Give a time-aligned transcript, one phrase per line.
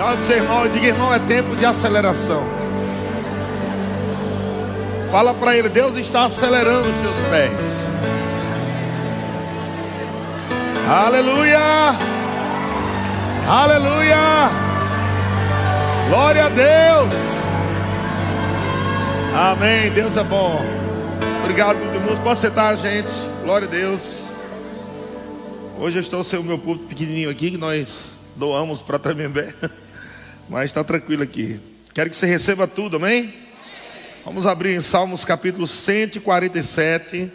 [0.00, 2.42] Olha para o seu irmão diga, irmão, é tempo de aceleração.
[5.10, 7.86] Fala para ele, Deus está acelerando os teus pés.
[10.88, 11.58] Aleluia!
[13.48, 14.50] Aleluia!
[16.08, 17.12] Glória a Deus!
[19.34, 19.90] Amém.
[19.90, 20.60] Deus é bom.
[21.42, 23.10] Obrigado, muito Pode sentar, gente.
[23.42, 24.26] Glória a Deus.
[25.78, 29.54] Hoje eu estou sem o meu público pequenininho aqui, que nós doamos para Tremembé.
[30.48, 31.60] Mas está tranquilo aqui.
[31.92, 33.34] Quero que você receba tudo, amém?
[34.24, 37.30] Vamos abrir em Salmos capítulo 147,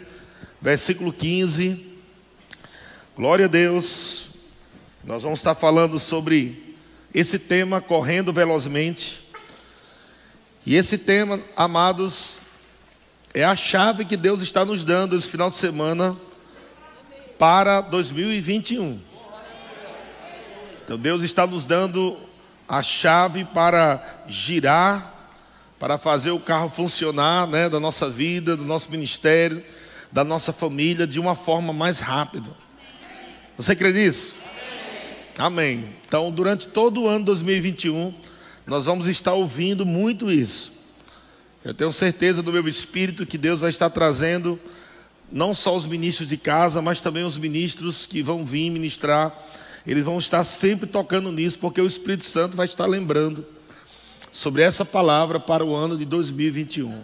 [0.60, 1.94] versículo 15.
[3.16, 4.30] Glória a Deus.
[5.04, 6.74] Nós vamos estar falando sobre
[7.14, 9.20] esse tema correndo velozmente.
[10.66, 12.40] E esse tema, amados,
[13.32, 16.16] é a chave que Deus está nos dando esse final de semana
[17.38, 19.00] para 2021.
[20.84, 22.18] Então Deus está nos dando
[22.68, 25.30] a chave para girar,
[25.78, 29.62] para fazer o carro funcionar, né, da nossa vida, do nosso ministério,
[30.10, 32.50] da nossa família de uma forma mais rápida.
[33.56, 34.34] Você crê nisso?
[35.36, 35.74] Amém.
[35.74, 35.94] Amém.
[36.06, 38.14] Então, durante todo o ano 2021,
[38.66, 40.72] nós vamos estar ouvindo muito isso.
[41.64, 44.58] Eu tenho certeza do meu espírito que Deus vai estar trazendo
[45.30, 49.34] não só os ministros de casa, mas também os ministros que vão vir ministrar.
[49.86, 53.44] Eles vão estar sempre tocando nisso, porque o Espírito Santo vai estar lembrando
[54.32, 57.02] sobre essa palavra para o ano de 2021.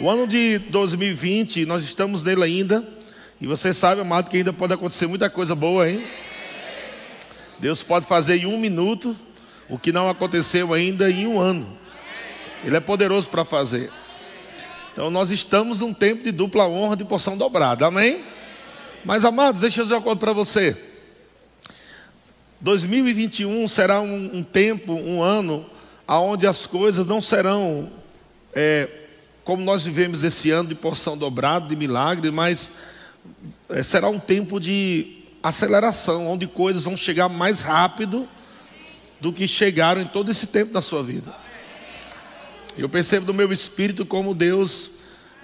[0.00, 2.86] O ano de 2020, nós estamos nele ainda,
[3.38, 6.02] e você sabe, amado, que ainda pode acontecer muita coisa boa, hein?
[7.58, 9.14] Deus pode fazer em um minuto
[9.68, 11.78] o que não aconteceu ainda em um ano.
[12.64, 13.90] Ele é poderoso para fazer.
[14.92, 18.24] Então nós estamos num tempo de dupla honra, de porção dobrada, amém?
[19.04, 20.91] Mas amados, deixa eu dizer uma coisa para você.
[22.62, 25.66] 2021 será um, um, tempo, um ano,
[26.06, 27.90] onde as coisas não serão
[28.54, 28.88] é,
[29.42, 32.74] como nós vivemos esse ano de porção dobrada, de milagre, mas
[33.68, 38.28] é, será um tempo de aceleração, onde coisas vão chegar mais rápido
[39.20, 41.34] do que chegaram em todo esse tempo da sua vida.
[42.78, 44.92] Eu percebo do meu espírito como Deus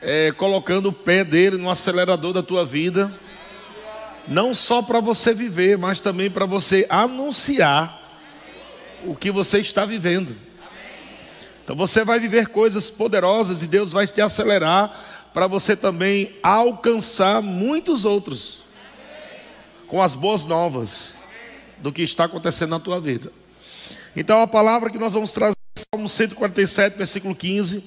[0.01, 3.13] é, colocando o pé dele no acelerador da tua vida,
[4.29, 8.01] não só para você viver, mas também para você anunciar
[9.05, 10.37] o que você está vivendo.
[11.65, 17.43] Então você vai viver coisas poderosas e Deus vai te acelerar para você também alcançar
[17.43, 18.65] muitos outros
[19.87, 21.23] com as boas novas
[21.79, 23.33] do que está acontecendo na tua vida.
[24.17, 25.59] Então a palavra que nós vamos trazer
[25.95, 27.85] Salmo 147, versículo 15.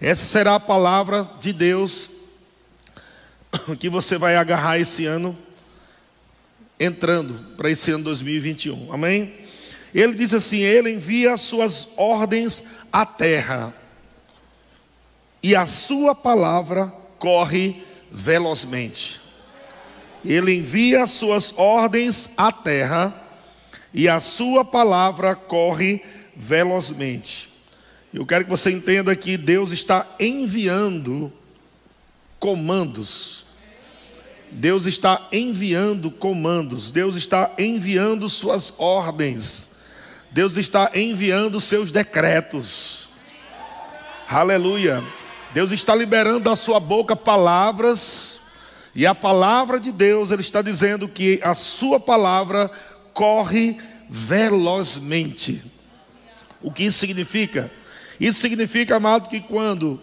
[0.00, 2.10] Essa será a palavra de Deus
[3.78, 5.36] que você vai agarrar esse ano,
[6.78, 8.92] entrando para esse ano 2021.
[8.92, 9.34] Amém?
[9.94, 13.74] Ele diz assim: Ele envia as suas ordens à terra,
[15.42, 19.20] e a sua palavra corre velozmente.
[20.24, 23.14] Ele envia as suas ordens à terra,
[23.92, 26.02] e a sua palavra corre
[26.36, 27.48] velozmente.
[28.12, 31.32] Eu quero que você entenda que Deus está enviando
[32.38, 33.44] comandos.
[34.50, 36.90] Deus está enviando comandos.
[36.90, 39.78] Deus está enviando suas ordens.
[40.30, 43.08] Deus está enviando seus decretos.
[44.28, 45.02] Aleluia.
[45.54, 48.40] Deus está liberando da sua boca palavras.
[48.94, 52.70] E a palavra de Deus, Ele está dizendo que a sua palavra
[53.12, 53.78] corre
[54.08, 55.62] velozmente.
[56.60, 57.70] O que isso significa?
[58.18, 60.00] Isso significa, amado, que quando,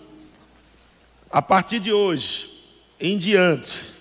[1.30, 2.50] a partir de hoje
[3.00, 3.95] em diante,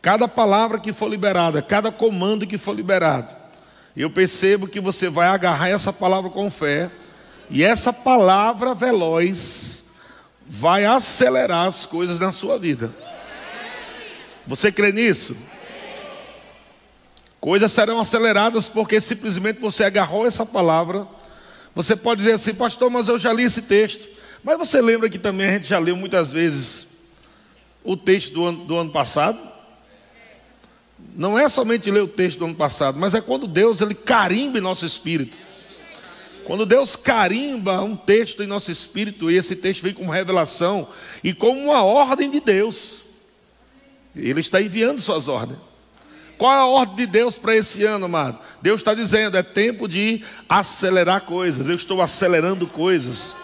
[0.00, 3.34] cada palavra que for liberada, cada comando que for liberado,
[3.96, 6.90] eu percebo que você vai agarrar essa palavra com fé,
[7.48, 9.92] e essa palavra veloz
[10.46, 12.94] vai acelerar as coisas na sua vida.
[14.46, 15.36] Você crê nisso?
[17.40, 21.06] Coisas serão aceleradas porque simplesmente você agarrou essa palavra
[21.74, 24.08] você pode dizer assim, pastor, mas eu já li esse texto.
[24.42, 27.08] Mas você lembra que também a gente já leu muitas vezes
[27.84, 29.38] o texto do ano, do ano passado?
[31.16, 34.58] Não é somente ler o texto do ano passado, mas é quando Deus ele carimba
[34.58, 35.36] em nosso espírito.
[36.44, 40.88] Quando Deus carimba um texto em nosso espírito, e esse texto vem como revelação
[41.22, 43.02] e como uma ordem de Deus,
[44.16, 45.58] Ele está enviando suas ordens.
[46.38, 48.38] Qual é a ordem de Deus para esse ano, amado?
[48.62, 51.68] Deus está dizendo: é tempo de acelerar coisas.
[51.68, 53.34] Eu estou acelerando coisas.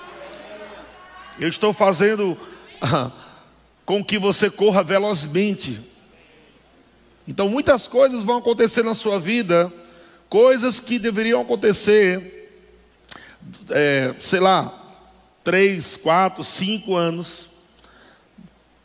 [1.39, 2.39] Eu estou fazendo
[3.85, 5.79] com que você corra velozmente.
[7.27, 9.73] Então, muitas coisas vão acontecer na sua vida,
[10.29, 12.37] coisas que deveriam acontecer
[13.71, 14.73] é, sei lá,
[15.45, 17.49] três, quatro, cinco anos,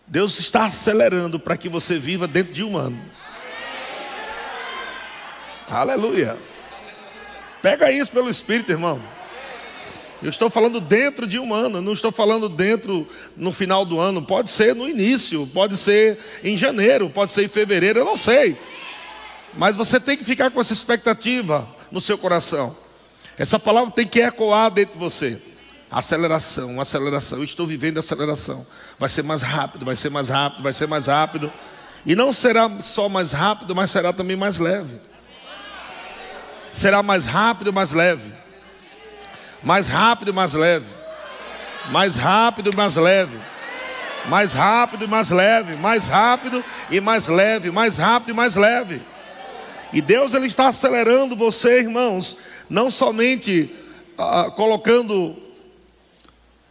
[0.05, 3.01] Deus está acelerando para que você viva dentro de um ano.
[5.69, 6.37] Aleluia.
[7.61, 9.01] Pega isso pelo Espírito, irmão.
[10.21, 14.21] Eu estou falando dentro de um ano, não estou falando dentro no final do ano.
[14.21, 18.55] Pode ser no início, pode ser em janeiro, pode ser em fevereiro, eu não sei.
[19.55, 22.77] Mas você tem que ficar com essa expectativa no seu coração.
[23.35, 25.41] Essa palavra tem que ecoar dentro de você.
[25.89, 27.39] Aceleração, aceleração.
[27.39, 28.65] Eu estou vivendo aceleração.
[28.99, 31.51] Vai ser mais rápido, vai ser mais rápido, vai ser mais rápido.
[32.05, 34.99] E não será só mais rápido, mas será também mais leve.
[36.71, 38.40] Será mais rápido, mais leve.
[39.63, 40.87] Mais rápido, mais leve.
[41.91, 43.37] Mais rápido, mais leve.
[44.27, 49.01] Mais rápido e mais leve, mais rápido e mais leve, mais rápido e mais leve.
[49.91, 52.37] E Deus ele está acelerando você, irmãos,
[52.69, 53.73] não somente
[54.17, 55.35] ah, colocando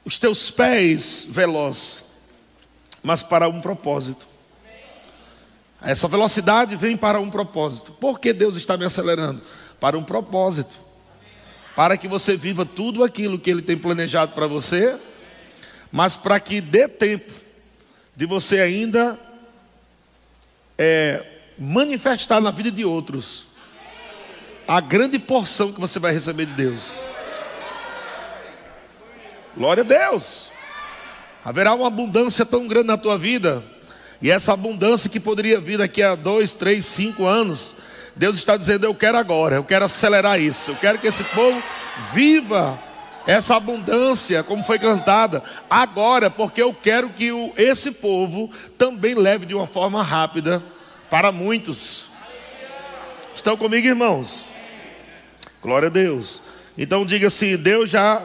[0.04, 2.04] os teus pés velozes,
[3.02, 4.28] mas para um propósito.
[5.82, 7.92] Essa velocidade vem para um propósito.
[7.92, 9.42] Por que Deus está me acelerando?
[9.80, 10.89] Para um propósito
[11.74, 14.96] para que você viva tudo aquilo que Ele tem planejado para você,
[15.90, 17.32] mas para que dê tempo
[18.14, 19.18] de você ainda
[20.76, 21.24] é,
[21.58, 23.46] manifestar na vida de outros
[24.66, 27.00] a grande porção que você vai receber de Deus.
[29.56, 30.50] Glória a Deus.
[31.44, 33.64] Haverá uma abundância tão grande na tua vida,
[34.22, 37.74] e essa abundância que poderia vir daqui a dois, três, cinco anos,
[38.16, 41.62] Deus está dizendo: Eu quero agora, eu quero acelerar isso, eu quero que esse povo
[42.12, 42.78] viva
[43.26, 49.46] essa abundância, como foi cantada, agora, porque eu quero que o, esse povo também leve
[49.46, 50.62] de uma forma rápida
[51.08, 52.06] para muitos.
[53.34, 54.42] Estão comigo, irmãos?
[55.62, 56.42] Glória a Deus.
[56.76, 58.22] Então diga assim: Deus já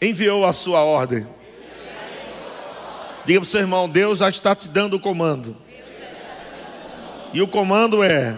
[0.00, 1.26] enviou a sua ordem.
[3.24, 5.56] Diga para o seu irmão: Deus já está te dando o comando.
[7.32, 8.36] E o comando é: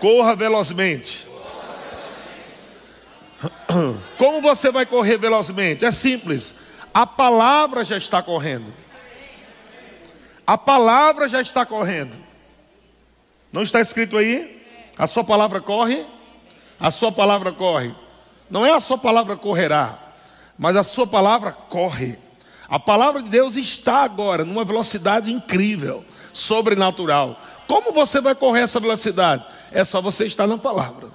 [0.00, 1.26] Corra velozmente.
[4.16, 5.84] Como você vai correr velozmente?
[5.84, 6.54] É simples.
[6.92, 8.72] A palavra já está correndo.
[10.46, 12.16] A palavra já está correndo.
[13.52, 14.66] Não está escrito aí?
[14.96, 16.06] A sua palavra corre?
[16.80, 17.94] A sua palavra corre.
[18.50, 19.98] Não é a sua palavra correrá,
[20.58, 22.18] mas a sua palavra corre.
[22.68, 27.38] A palavra de Deus está agora numa velocidade incrível, sobrenatural.
[27.68, 29.44] Como você vai correr essa velocidade?
[29.70, 31.08] É só você estar na palavra.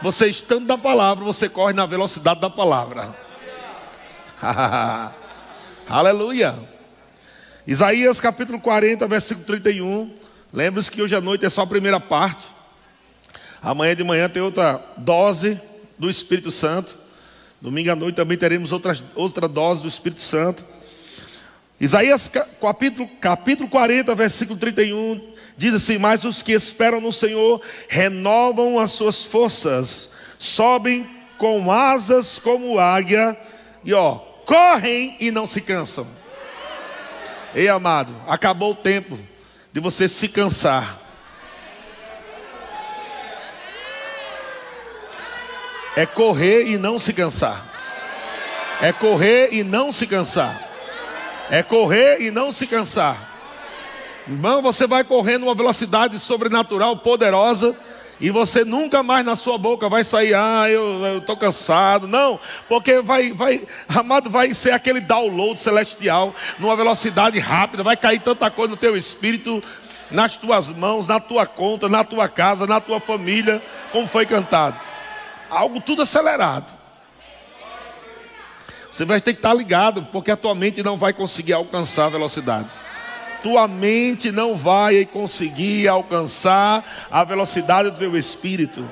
[0.00, 3.14] Você estando na palavra, você corre na velocidade da palavra.
[5.86, 6.58] Aleluia.
[7.66, 10.10] Isaías capítulo 40, versículo 31.
[10.50, 12.46] Lembre-se que hoje à noite é só a primeira parte.
[13.62, 15.60] Amanhã de manhã tem outra dose
[15.98, 16.96] do Espírito Santo.
[17.60, 20.64] Domingo à noite também teremos outra, outra dose do Espírito Santo.
[21.78, 28.78] Isaías capítulo, capítulo 40, versículo 31 Diz assim: Mas os que esperam no Senhor renovam
[28.78, 31.08] as suas forças, sobem
[31.38, 33.36] com asas como águia,
[33.84, 36.06] e ó, correm e não se cansam.
[37.54, 39.18] Ei, amado, acabou o tempo
[39.72, 41.00] de você se cansar.
[45.96, 47.72] É correr e não se cansar.
[48.82, 50.60] É correr e não se cansar.
[51.48, 53.33] É correr e não se cansar.
[54.26, 57.76] Irmão, você vai correndo uma velocidade sobrenatural, poderosa,
[58.18, 62.08] e você nunca mais na sua boca vai sair, ah, eu estou cansado.
[62.08, 68.18] Não, porque vai, vai, amado, vai ser aquele download celestial, numa velocidade rápida, vai cair
[68.20, 69.62] tanta coisa no teu espírito,
[70.10, 73.60] nas tuas mãos, na tua conta, na tua casa, na tua família,
[73.92, 74.80] como foi cantado.
[75.50, 76.72] Algo tudo acelerado.
[78.90, 82.10] Você vai ter que estar ligado, porque a tua mente não vai conseguir alcançar a
[82.10, 82.83] velocidade
[83.44, 88.88] tua mente não vai conseguir alcançar a velocidade do teu espírito.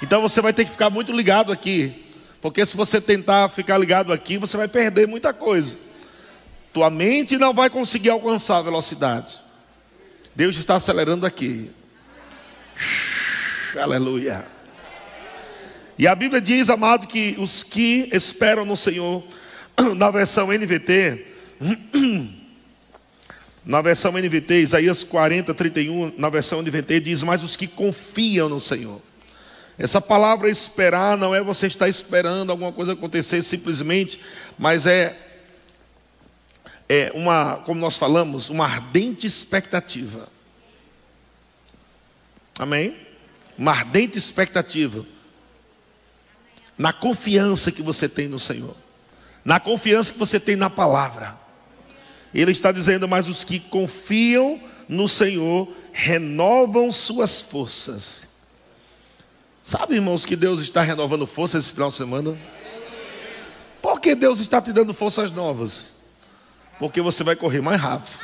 [0.00, 2.06] Então você vai ter que ficar muito ligado aqui,
[2.40, 5.76] porque se você tentar ficar ligado aqui, você vai perder muita coisa.
[6.72, 9.34] Tua mente não vai conseguir alcançar a velocidade.
[10.32, 11.68] Deus está acelerando aqui.
[13.76, 14.46] Aleluia.
[15.98, 19.24] E a Bíblia diz, amado, que os que esperam no Senhor,
[19.96, 21.29] na versão NVT,
[23.64, 28.60] na versão NVT, Isaías 40, 31, na versão NVT, diz: Mas os que confiam no
[28.60, 29.00] Senhor.
[29.78, 34.20] Essa palavra esperar não é você estar esperando alguma coisa acontecer simplesmente,
[34.58, 35.16] mas é,
[36.86, 40.28] é uma, como nós falamos, uma ardente expectativa.
[42.58, 42.94] Amém?
[43.56, 45.06] Uma ardente expectativa.
[46.76, 48.76] na confiança que você tem no Senhor,
[49.42, 51.39] na confiança que você tem na palavra.
[52.34, 58.28] Ele está dizendo, mas os que confiam no Senhor renovam suas forças.
[59.62, 62.38] Sabe, irmãos, que Deus está renovando forças esse final de semana?
[63.82, 65.94] Por que Deus está te dando forças novas?
[66.78, 68.18] Porque você vai correr mais rápido.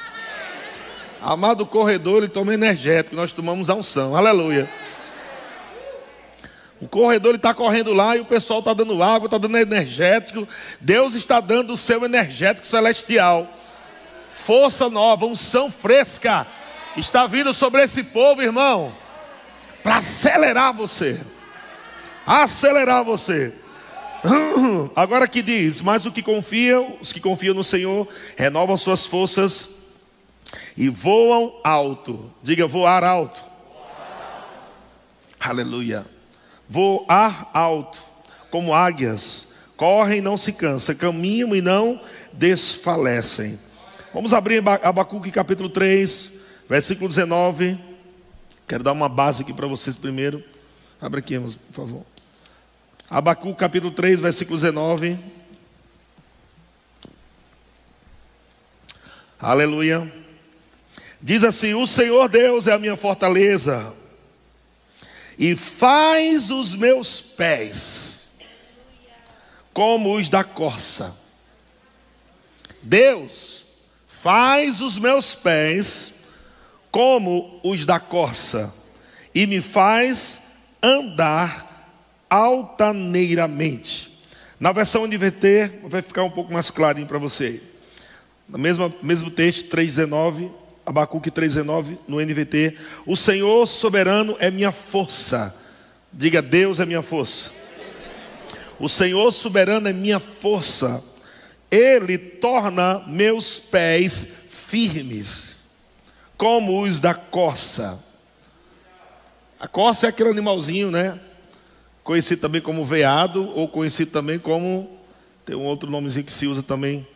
[1.20, 4.16] Amado corredor, ele toma energético, nós tomamos a unção.
[4.16, 4.70] Aleluia.
[6.80, 10.46] O corredor está correndo lá e o pessoal está dando água, está dando energético.
[10.80, 13.50] Deus está dando o seu energético celestial.
[14.46, 16.46] Força nova, unção fresca.
[16.96, 18.94] Está vindo sobre esse povo, irmão.
[19.82, 21.20] Para acelerar você.
[22.24, 23.52] Acelerar você.
[24.94, 29.70] Agora que diz, mas o que confiam, os que confiam no Senhor, renovam suas forças
[30.76, 32.32] e voam alto.
[32.42, 33.44] Diga voar alto.
[35.38, 36.06] Aleluia
[36.68, 38.02] voar alto,
[38.50, 42.00] como águias, correm e não se cansam, caminham e não
[42.32, 43.58] desfalecem.
[44.16, 46.30] Vamos abrir Abacuque capítulo 3,
[46.70, 47.78] versículo 19.
[48.66, 50.42] Quero dar uma base aqui para vocês primeiro.
[50.98, 52.06] Abre aqui, por favor.
[53.10, 55.18] Abacuque capítulo 3, versículo 19.
[59.38, 60.10] Aleluia.
[61.20, 63.92] Diz assim: O Senhor Deus é a minha fortaleza
[65.38, 68.34] e faz os meus pés
[69.74, 71.14] como os da corça.
[72.82, 73.65] Deus
[74.26, 76.24] faz os meus pés
[76.90, 78.74] como os da corça
[79.32, 80.40] e me faz
[80.82, 81.94] andar
[82.28, 84.12] altaneiramente.
[84.58, 87.62] Na versão NVT vai ficar um pouco mais clarinho para você.
[88.48, 90.50] No mesmo, mesmo texto, 3,19
[90.84, 92.76] Abacuque 3,19 no NVT.
[93.06, 95.54] O Senhor soberano é minha força.
[96.12, 97.52] Diga, Deus é minha força.
[98.80, 101.00] O Senhor soberano é minha força.
[101.70, 105.58] Ele torna meus pés firmes,
[106.36, 108.02] como os da corça.
[109.58, 111.18] A corça é aquele animalzinho, né?
[112.04, 114.98] Conhecido também como veado, ou conhecido também como.
[115.44, 117.06] Tem um outro nomezinho que se usa também.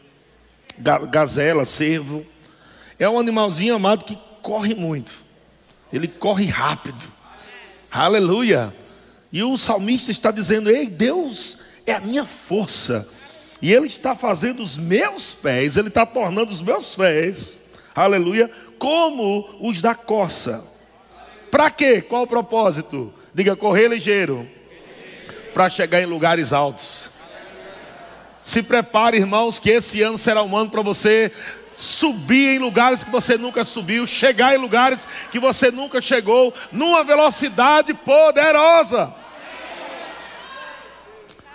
[0.78, 2.26] Gazela, cervo.
[2.98, 5.22] É um animalzinho amado que corre muito.
[5.92, 7.04] Ele corre rápido.
[7.90, 8.74] Aleluia.
[9.32, 13.08] E o salmista está dizendo: Ei, Deus é a minha força.
[13.62, 17.60] E Ele está fazendo os meus pés, Ele está tornando os meus pés,
[17.94, 20.66] aleluia, como os da coça.
[21.50, 22.00] Para quê?
[22.00, 23.12] Qual o propósito?
[23.34, 24.48] Diga, correr ligeiro.
[25.52, 27.10] Para chegar em lugares altos.
[28.42, 31.30] Se prepare, irmãos, que esse ano será um ano para você
[31.76, 37.02] subir em lugares que você nunca subiu, chegar em lugares que você nunca chegou, numa
[37.02, 39.12] velocidade poderosa.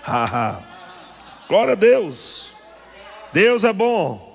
[0.03, 0.74] Haha.
[1.47, 2.51] Glória a Deus.
[3.31, 4.25] Deus é bom.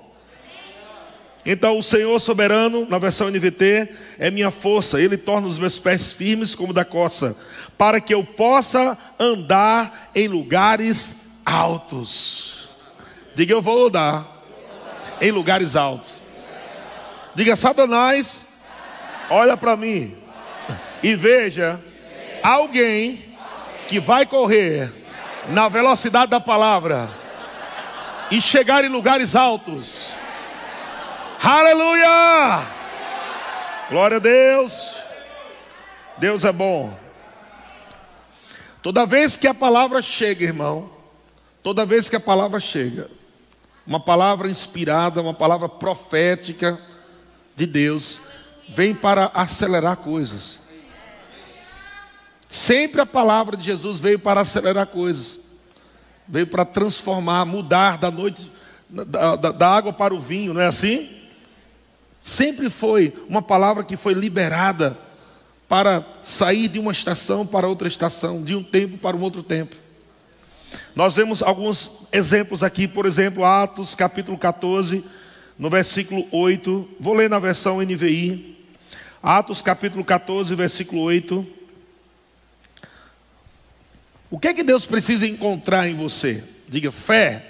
[1.45, 3.89] Então, o Senhor soberano, na versão NVT,
[4.19, 5.01] é minha força.
[5.01, 7.35] Ele torna os meus pés firmes como da coça,
[7.77, 12.69] para que eu possa andar em lugares altos.
[13.33, 14.43] Diga, eu vou andar
[15.19, 16.13] em lugares altos.
[17.33, 18.47] Diga, Satanás,
[19.29, 20.15] olha para mim
[21.01, 21.79] e veja
[22.43, 23.35] alguém
[23.87, 25.00] que vai correr
[25.51, 27.09] na velocidade da palavra
[28.29, 30.11] e chegar em lugares altos.
[31.43, 32.65] Aleluia!
[33.89, 34.95] Glória a Deus.
[36.17, 36.97] Deus é bom.
[38.81, 40.89] Toda vez que a palavra chega, irmão,
[41.61, 43.09] toda vez que a palavra chega,
[43.85, 46.79] uma palavra inspirada, uma palavra profética
[47.55, 48.21] de Deus,
[48.69, 50.61] vem para acelerar coisas.
[52.49, 55.40] Sempre a palavra de Jesus veio para acelerar coisas,
[56.27, 58.51] veio para transformar, mudar da noite,
[58.89, 61.09] da, da, da água para o vinho, não é assim?
[62.21, 64.97] Sempre foi uma palavra que foi liberada
[65.67, 69.75] para sair de uma estação para outra estação, de um tempo para um outro tempo.
[70.95, 75.03] Nós vemos alguns exemplos aqui, por exemplo, Atos capítulo 14,
[75.57, 76.89] no versículo 8.
[76.99, 78.57] Vou ler na versão NVI.
[79.23, 81.45] Atos capítulo 14, versículo 8.
[84.31, 86.41] O que é que Deus precisa encontrar em você?
[86.67, 87.45] Diga fé.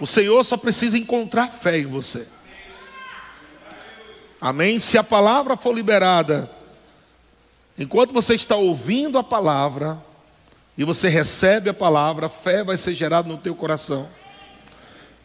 [0.00, 2.26] O Senhor só precisa encontrar fé em você.
[4.40, 4.78] Amém?
[4.78, 6.50] Se a palavra for liberada,
[7.78, 10.02] enquanto você está ouvindo a palavra,
[10.76, 14.08] e você recebe a palavra, fé vai ser gerada no teu coração.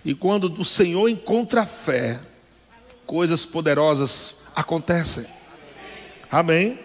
[0.03, 2.19] E quando o Senhor encontra fé,
[3.05, 5.25] coisas poderosas acontecem.
[6.29, 6.77] Amém?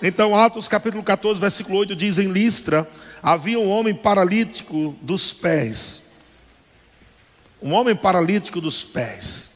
[0.00, 2.88] Então, Atos capítulo 14, versículo 8 diz: Em Listra
[3.20, 6.04] havia um homem paralítico dos pés.
[7.60, 9.50] Um homem paralítico dos pés.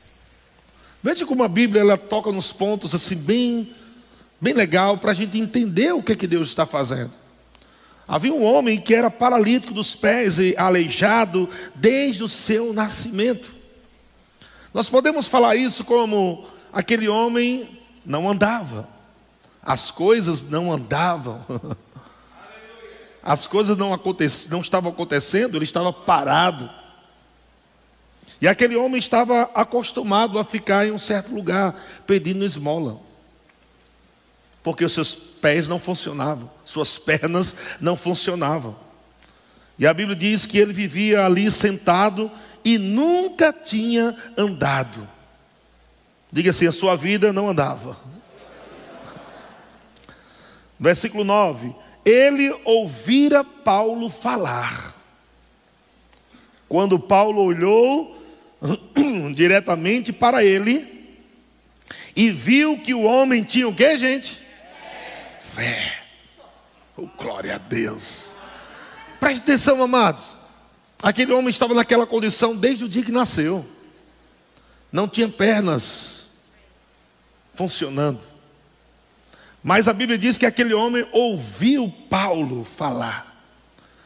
[1.01, 3.73] Veja como a Bíblia ela toca nos pontos assim, bem,
[4.41, 7.13] bem legal, para a gente entender o que, que Deus está fazendo.
[8.07, 13.55] Havia um homem que era paralítico dos pés e aleijado desde o seu nascimento.
[14.75, 17.69] Nós podemos falar isso como aquele homem
[18.05, 18.89] não andava,
[19.63, 21.41] as coisas não andavam,
[23.23, 23.91] as coisas não,
[24.51, 26.69] não estavam acontecendo, ele estava parado.
[28.41, 32.99] E aquele homem estava acostumado a ficar em um certo lugar pedindo esmola,
[34.65, 38.77] porque os seus pés não funcionavam, suas pernas não funcionavam.
[39.79, 42.31] E a Bíblia diz que ele vivia ali sentado
[42.65, 45.09] e nunca tinha andado.
[46.31, 47.97] Diga assim: a sua vida não andava.
[50.83, 51.73] Versículo 9:
[52.05, 54.93] Ele ouvira Paulo falar.
[56.69, 58.21] Quando Paulo olhou
[59.33, 61.17] diretamente para ele
[62.17, 64.37] e viu que o homem tinha o que, gente?
[65.55, 66.01] Fé.
[66.97, 68.33] Oh, glória a Deus.
[69.21, 70.37] Preste atenção, amados.
[71.01, 73.65] Aquele homem estava naquela condição desde o dia que nasceu.
[74.91, 76.29] Não tinha pernas
[77.55, 78.32] funcionando.
[79.63, 83.45] Mas a Bíblia diz que aquele homem ouviu Paulo falar.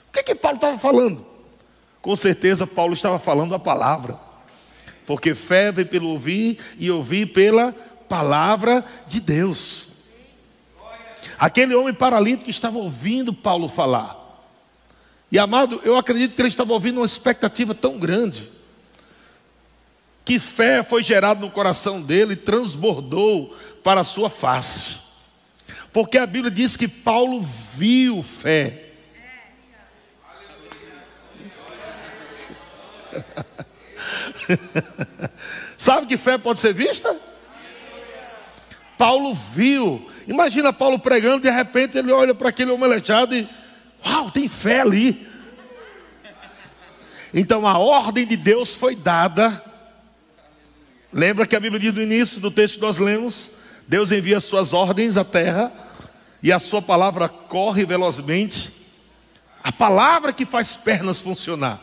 [0.09, 1.25] O que, que Paulo estava falando?
[2.03, 4.19] Com certeza Paulo estava falando a palavra.
[5.07, 7.73] Porque fé vem pelo ouvir e ouvir pela
[8.09, 9.89] palavra de Deus.
[11.39, 14.25] Aquele homem paralítico estava ouvindo Paulo falar.
[15.31, 18.49] E amado, eu acredito que ele estava ouvindo uma expectativa tão grande,
[20.25, 25.06] que fé foi gerada no coração dele e transbordou para a sua face.
[25.97, 27.41] Porque a Bíblia diz que Paulo
[27.75, 28.91] viu fé.
[35.75, 37.17] Sabe que fé pode ser vista?
[38.99, 40.11] Paulo viu.
[40.29, 43.49] Imagina Paulo pregando, de repente ele olha para aquele homem aleijado e
[44.05, 45.27] Uau, tem fé ali.
[47.33, 49.65] Então a ordem de Deus foi dada.
[51.11, 53.53] Lembra que a Bíblia diz no início do texto que nós lemos:
[53.89, 55.86] Deus envia suas ordens à terra
[56.47, 58.71] e a sua palavra corre velozmente.
[59.65, 61.81] A palavra que faz pernas funcionar.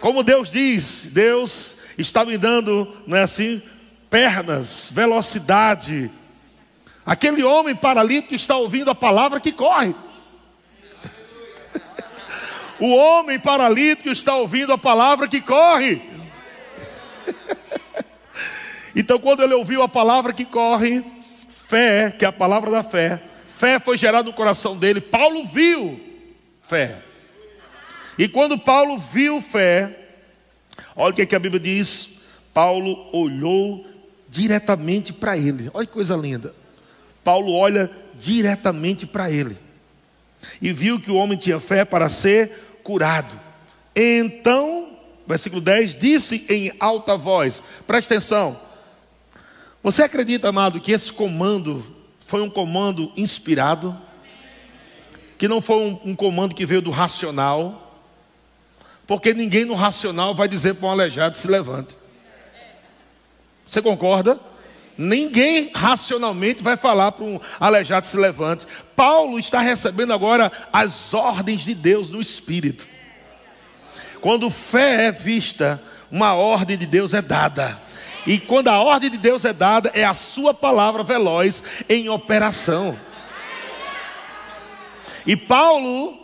[0.00, 3.60] Como Deus diz, Deus está me dando, não é assim,
[4.08, 6.10] pernas, velocidade.
[7.04, 9.94] Aquele homem paralítico está ouvindo a palavra que corre.
[12.80, 16.00] O homem paralítico está ouvindo a palavra que corre.
[18.96, 21.04] então, quando ele ouviu a palavra que corre,
[21.68, 25.00] fé, que é a palavra da fé, fé foi gerada no coração dele.
[25.00, 26.00] Paulo viu
[26.62, 27.02] fé.
[28.18, 30.08] E quando Paulo viu fé,
[30.94, 32.20] olha o que, é a Bíblia diz:
[32.52, 33.86] Paulo olhou
[34.28, 35.70] diretamente para ele.
[35.72, 36.54] Olha que coisa linda.
[37.22, 39.58] Paulo olha diretamente para ele
[40.60, 43.38] e viu que o homem tinha fé para ser curado.
[43.94, 48.65] Então, versículo 10, disse em alta voz: preste atenção.
[49.86, 51.86] Você acredita, amado, que esse comando
[52.26, 53.96] foi um comando inspirado?
[55.38, 57.96] Que não foi um, um comando que veio do racional?
[59.06, 61.96] Porque ninguém no racional vai dizer para um aleijado se levante.
[63.64, 64.40] Você concorda?
[64.98, 68.66] Ninguém racionalmente vai falar para um aleijado se levante.
[68.96, 72.84] Paulo está recebendo agora as ordens de Deus no Espírito.
[74.20, 77.85] Quando fé é vista, uma ordem de Deus é dada.
[78.26, 82.98] E quando a ordem de Deus é dada, é a sua palavra veloz em operação.
[85.26, 86.18] E Paulo,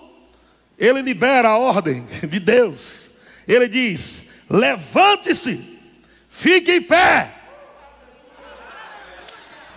[0.79, 3.19] ele libera a ordem de Deus.
[3.47, 5.79] Ele diz: levante-se,
[6.29, 7.35] fique em pé.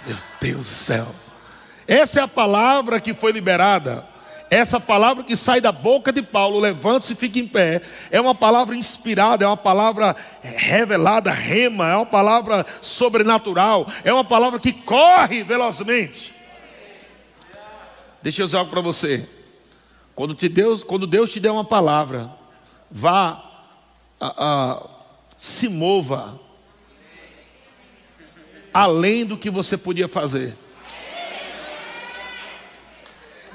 [0.06, 1.16] Meu Deus do céu.
[1.88, 4.14] Essa é a palavra que foi liberada.
[4.56, 8.34] Essa palavra que sai da boca de Paulo, levante-se e fique em pé, é uma
[8.34, 14.72] palavra inspirada, é uma palavra revelada, rema, é uma palavra sobrenatural, é uma palavra que
[14.72, 16.34] corre velozmente.
[18.24, 19.28] Deixa eu dizer algo para você.
[20.15, 22.32] Quando, te Deus, quando Deus te der uma palavra,
[22.89, 23.44] vá,
[24.18, 24.89] a, a,
[25.36, 26.39] se mova,
[28.74, 30.56] além do que você podia fazer.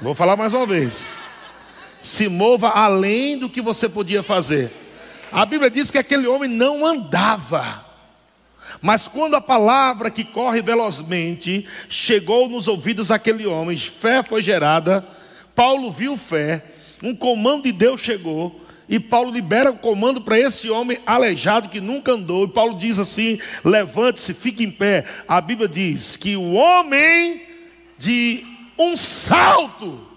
[0.01, 1.13] Vou falar mais uma vez.
[1.99, 4.71] Se mova além do que você podia fazer.
[5.31, 7.85] A Bíblia diz que aquele homem não andava,
[8.81, 15.05] Mas quando a palavra que corre velozmente chegou nos ouvidos daquele homem, fé foi gerada,
[15.53, 16.63] Paulo viu fé,
[17.03, 18.59] um comando de Deus chegou,
[18.89, 22.45] e Paulo libera o comando para esse homem aleijado que nunca andou.
[22.45, 25.05] E Paulo diz assim: levante-se, fique em pé.
[25.27, 27.43] A Bíblia diz que o homem
[27.97, 30.07] de um salto.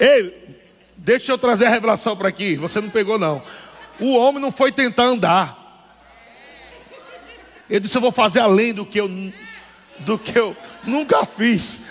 [0.00, 0.56] Ei,
[0.96, 2.56] deixa eu trazer a revelação para aqui.
[2.56, 3.42] Você não pegou, não.
[3.98, 5.58] O homem não foi tentar andar.
[7.68, 9.08] Ele disse: Eu vou fazer além do que eu,
[9.98, 11.86] do que eu nunca fiz.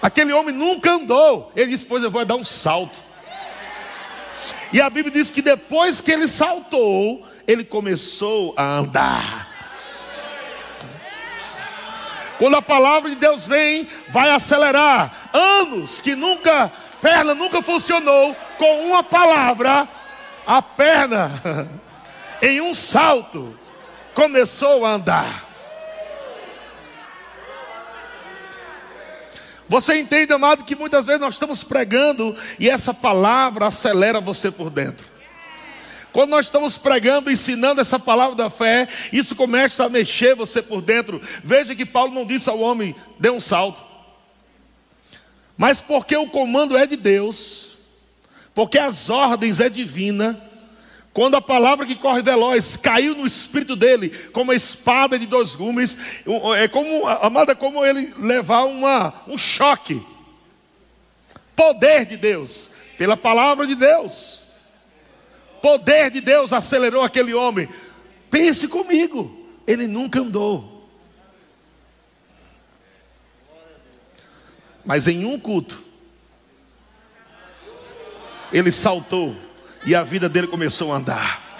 [0.00, 1.52] Aquele homem nunca andou.
[1.54, 2.98] Ele disse: Pois eu vou dar um salto.
[4.72, 9.51] E a Bíblia diz que depois que ele saltou, ele começou a andar.
[12.42, 15.30] Quando a palavra de Deus vem, vai acelerar.
[15.32, 19.86] Anos que nunca, perna nunca funcionou, com uma palavra,
[20.44, 21.70] a perna,
[22.42, 23.56] em um salto,
[24.12, 25.48] começou a andar.
[29.68, 34.68] Você entende, amado, que muitas vezes nós estamos pregando e essa palavra acelera você por
[34.68, 35.11] dentro.
[36.12, 40.82] Quando nós estamos pregando, ensinando essa palavra da fé, isso começa a mexer você por
[40.82, 41.22] dentro.
[41.42, 43.82] Veja que Paulo não disse ao homem, dê um salto.
[45.56, 47.78] Mas porque o comando é de Deus,
[48.54, 50.38] porque as ordens é divina,
[51.14, 55.54] quando a palavra que corre veloz caiu no espírito dele, como uma espada de dois
[55.54, 55.96] gumes,
[56.58, 60.02] é como, amada, como ele levar uma, um choque.
[61.56, 64.41] Poder de Deus, pela palavra de Deus
[65.62, 67.68] poder de Deus acelerou aquele homem.
[68.30, 70.90] Pense comigo, ele nunca andou.
[74.84, 75.80] Mas em um culto,
[78.52, 79.36] ele saltou
[79.86, 81.52] e a vida dele começou a andar.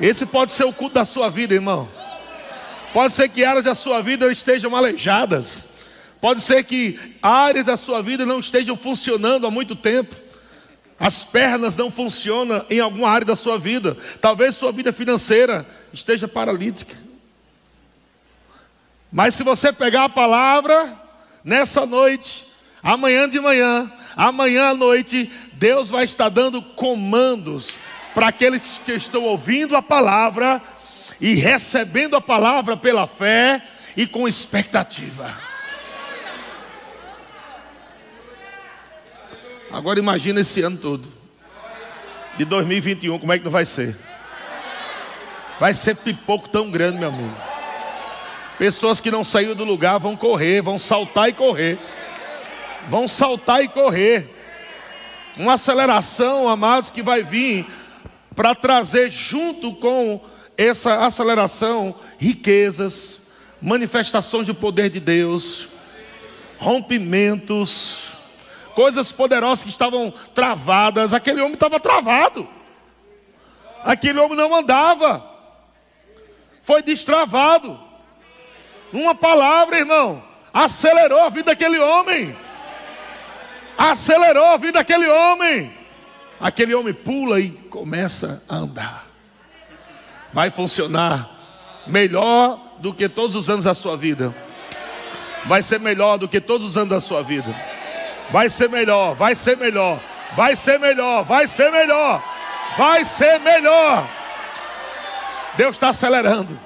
[0.00, 1.88] Esse pode ser o culto da sua vida, irmão.
[2.92, 5.74] Pode ser que áreas da sua vida estejam aleijadas.
[6.20, 10.23] Pode ser que áreas da sua vida não estejam funcionando há muito tempo.
[10.98, 13.96] As pernas não funcionam em alguma área da sua vida.
[14.20, 16.96] Talvez sua vida financeira esteja paralítica.
[19.10, 20.92] Mas se você pegar a palavra
[21.44, 22.44] nessa noite,
[22.82, 27.78] amanhã de manhã, amanhã à noite, Deus vai estar dando comandos
[28.14, 30.60] para aqueles que estão ouvindo a palavra
[31.20, 33.62] e recebendo a palavra pela fé
[33.96, 35.53] e com expectativa.
[39.74, 41.08] Agora imagina esse ano todo.
[42.38, 43.96] De 2021, como é que não vai ser?
[45.58, 47.34] Vai ser pipoco tão grande, meu amigo.
[48.56, 51.76] Pessoas que não saíram do lugar vão correr, vão saltar e correr.
[52.88, 54.30] Vão saltar e correr.
[55.36, 57.66] Uma aceleração, amados, que vai vir
[58.36, 60.20] para trazer junto com
[60.56, 63.22] essa aceleração riquezas,
[63.60, 65.66] manifestações de poder de Deus,
[66.58, 68.13] rompimentos,
[68.74, 71.12] coisas poderosas que estavam travadas.
[71.12, 72.46] Aquele homem estava travado.
[73.84, 75.24] Aquele homem não andava.
[76.62, 77.78] Foi destravado.
[78.92, 82.36] Uma palavra, irmão, acelerou a vida daquele homem.
[83.76, 85.72] Acelerou a vida daquele homem.
[86.40, 89.06] Aquele homem pula e começa a andar.
[90.32, 91.30] Vai funcionar
[91.86, 94.34] melhor do que todos os anos da sua vida.
[95.44, 97.54] Vai ser melhor do que todos os anos da sua vida.
[98.30, 100.00] Vai ser melhor, vai ser melhor,
[100.34, 102.22] vai ser melhor, vai ser melhor,
[102.76, 104.06] vai ser melhor.
[105.56, 106.58] Deus está acelerando.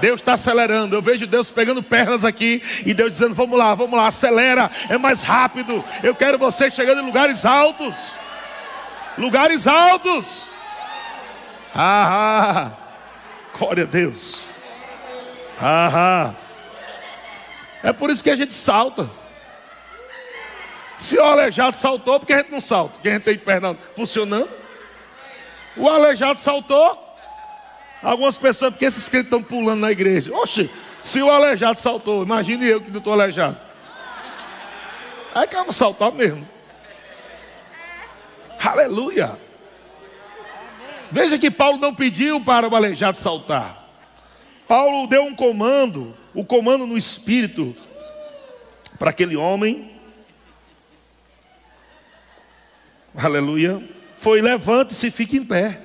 [0.00, 0.96] Deus está acelerando.
[0.96, 4.96] Eu vejo Deus pegando pernas aqui e Deus dizendo: Vamos lá, vamos lá, acelera, é
[4.96, 5.84] mais rápido.
[6.02, 8.12] Eu quero você chegando em lugares altos.
[9.16, 10.46] Lugares altos.
[11.74, 12.70] Ah,
[13.58, 14.42] glória a Deus.
[15.60, 16.32] Ah,
[17.82, 19.10] é por isso que a gente salta.
[20.98, 22.94] Se o aleijado saltou, porque a gente não salta?
[22.94, 24.48] Porque a gente tem perna funcionando.
[25.76, 27.06] O aleijado saltou.
[28.02, 30.34] Algumas pessoas, porque esses crentes estão pulando na igreja.
[30.34, 30.70] Oxe,
[31.02, 33.56] se o aleijado saltou, imagine eu que não estou aleijado.
[35.34, 36.46] Aí que eu vou saltar mesmo.
[38.60, 39.38] Aleluia.
[41.10, 43.88] Veja que Paulo não pediu para o aleijado saltar.
[44.66, 47.74] Paulo deu um comando, o comando no espírito,
[48.98, 49.97] para aquele homem
[53.26, 53.82] aleluia,
[54.16, 55.80] foi levante-se e fique em pé.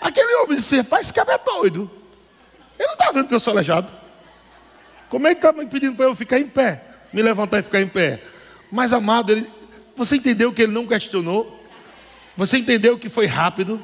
[0.00, 1.90] Aquele homem disse, rapaz, esse cara é doido.
[2.78, 3.90] Ele não está vendo que eu sou aleijado.
[5.08, 6.82] Como é que está me pedindo para eu ficar em pé?
[7.12, 8.20] Me levantar e ficar em pé.
[8.70, 9.48] Mas amado, ele,
[9.96, 11.62] você entendeu que ele não questionou?
[12.36, 13.80] Você entendeu que foi rápido?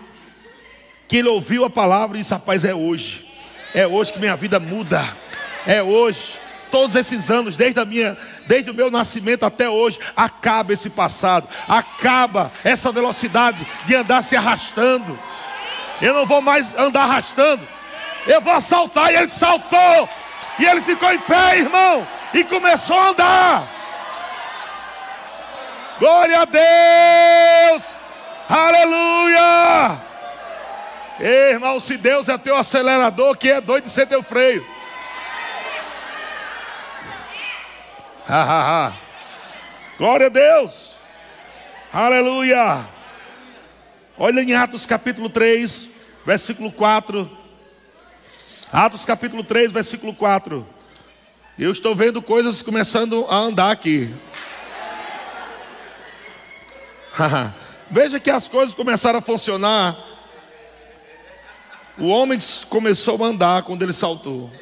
[1.07, 3.27] Que ele ouviu a palavra e disse: Rapaz, é hoje.
[3.75, 5.17] É hoje que minha vida muda.
[5.67, 6.39] É hoje.
[6.71, 11.49] Todos esses anos, desde, a minha, desde o meu nascimento até hoje, acaba esse passado,
[11.67, 15.19] acaba essa velocidade de andar se arrastando.
[16.01, 17.67] Eu não vou mais andar arrastando,
[18.27, 19.13] eu vou saltar.
[19.13, 20.09] E ele saltou,
[20.59, 23.69] e ele ficou em pé, irmão, e começou a andar.
[25.99, 27.83] Glória a Deus,
[28.49, 29.99] aleluia.
[31.19, 34.65] Ei, irmão, se Deus é teu acelerador, que é doido de ser teu freio.
[38.31, 38.93] Ha, ha.
[39.97, 40.97] Glória a Deus.
[41.91, 42.87] Aleluia.
[44.19, 45.95] Olha em Atos capítulo 3,
[46.27, 47.31] versículo 4.
[48.71, 50.67] Atos capítulo 3, versículo 4.
[51.59, 54.15] Eu estou vendo coisas começando a andar aqui.
[57.91, 59.97] Veja que as coisas começaram a funcionar.
[61.97, 62.39] O homem
[62.69, 64.53] começou a andar quando ele saltou.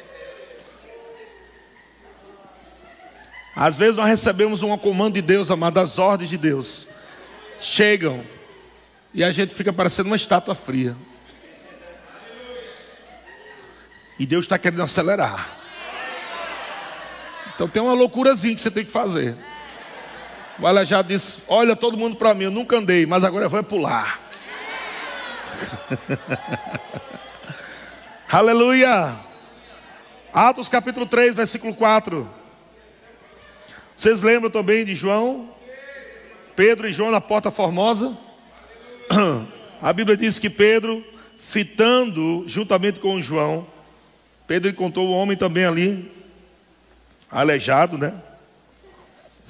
[3.59, 6.85] Às vezes nós recebemos um comando de Deus, amado, as ordens de Deus.
[7.59, 8.23] Chegam
[9.11, 10.95] e a gente fica parecendo uma estátua fria.
[14.19, 15.57] E Deus está querendo acelerar.
[17.55, 19.35] Então tem uma loucurazinha que você tem que fazer.
[20.59, 24.21] O aleijado disse: Olha todo mundo para mim, eu nunca andei, mas agora vou pular.
[28.31, 29.15] Aleluia.
[30.31, 32.36] Atos capítulo 3, versículo 4.
[33.97, 35.49] Vocês lembram também de João?
[36.55, 38.15] Pedro e João na porta formosa?
[39.81, 41.03] A Bíblia diz que Pedro,
[41.39, 43.67] fitando juntamente com João,
[44.45, 46.11] Pedro encontrou o homem também ali,
[47.29, 48.13] aleijado, né?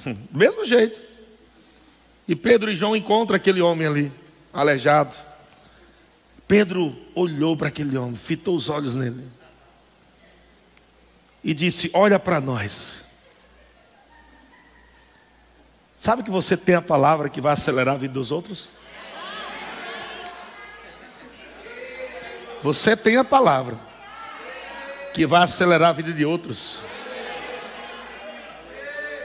[0.32, 1.00] Mesmo jeito.
[2.28, 4.12] E Pedro e João encontram aquele homem ali,
[4.54, 5.16] aleijado.
[6.48, 9.24] Pedro olhou para aquele homem, fitou os olhos nele
[11.44, 13.07] e disse: Olha para nós.
[15.98, 18.70] Sabe que você tem a palavra que vai acelerar a vida dos outros?
[22.62, 23.78] Você tem a palavra
[25.14, 26.80] que vai acelerar a vida de outros.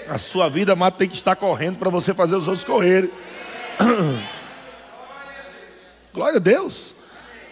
[0.08, 3.10] A sua vida, amado, tem que estar correndo para você fazer os outros correrem.
[6.12, 6.94] Glória a Deus.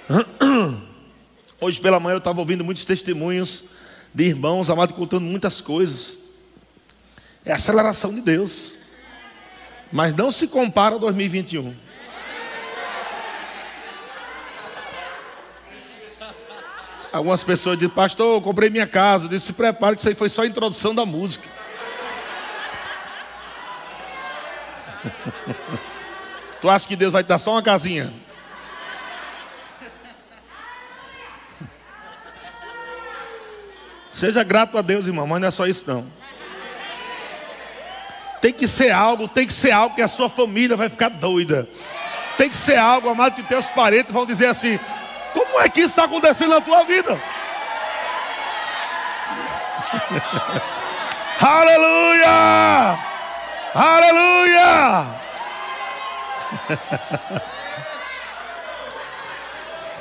[1.61, 3.64] Hoje pela manhã eu estava ouvindo muitos testemunhos
[4.14, 6.16] de irmãos, amados, contando muitas coisas.
[7.44, 8.80] É a aceleração de Deus.
[9.92, 11.74] Mas não se compara ao 2021.
[17.12, 19.24] Algumas pessoas dizem, pastor, eu comprei minha casa.
[19.24, 21.48] Eu disse, se prepare que isso aí foi só a introdução da música.
[26.61, 28.12] tu acha que Deus vai te dar só uma casinha?
[34.11, 36.19] Seja grato a Deus, irmão, mas não é só isso não.
[38.40, 41.68] Tem que ser algo, tem que ser algo que a sua família vai ficar doida.
[42.38, 44.79] Tem que ser algo, amado, que teus parentes vão dizer assim:
[45.33, 47.20] como é que isso está acontecendo na tua vida?
[51.40, 52.98] Aleluia!
[53.74, 55.07] Aleluia!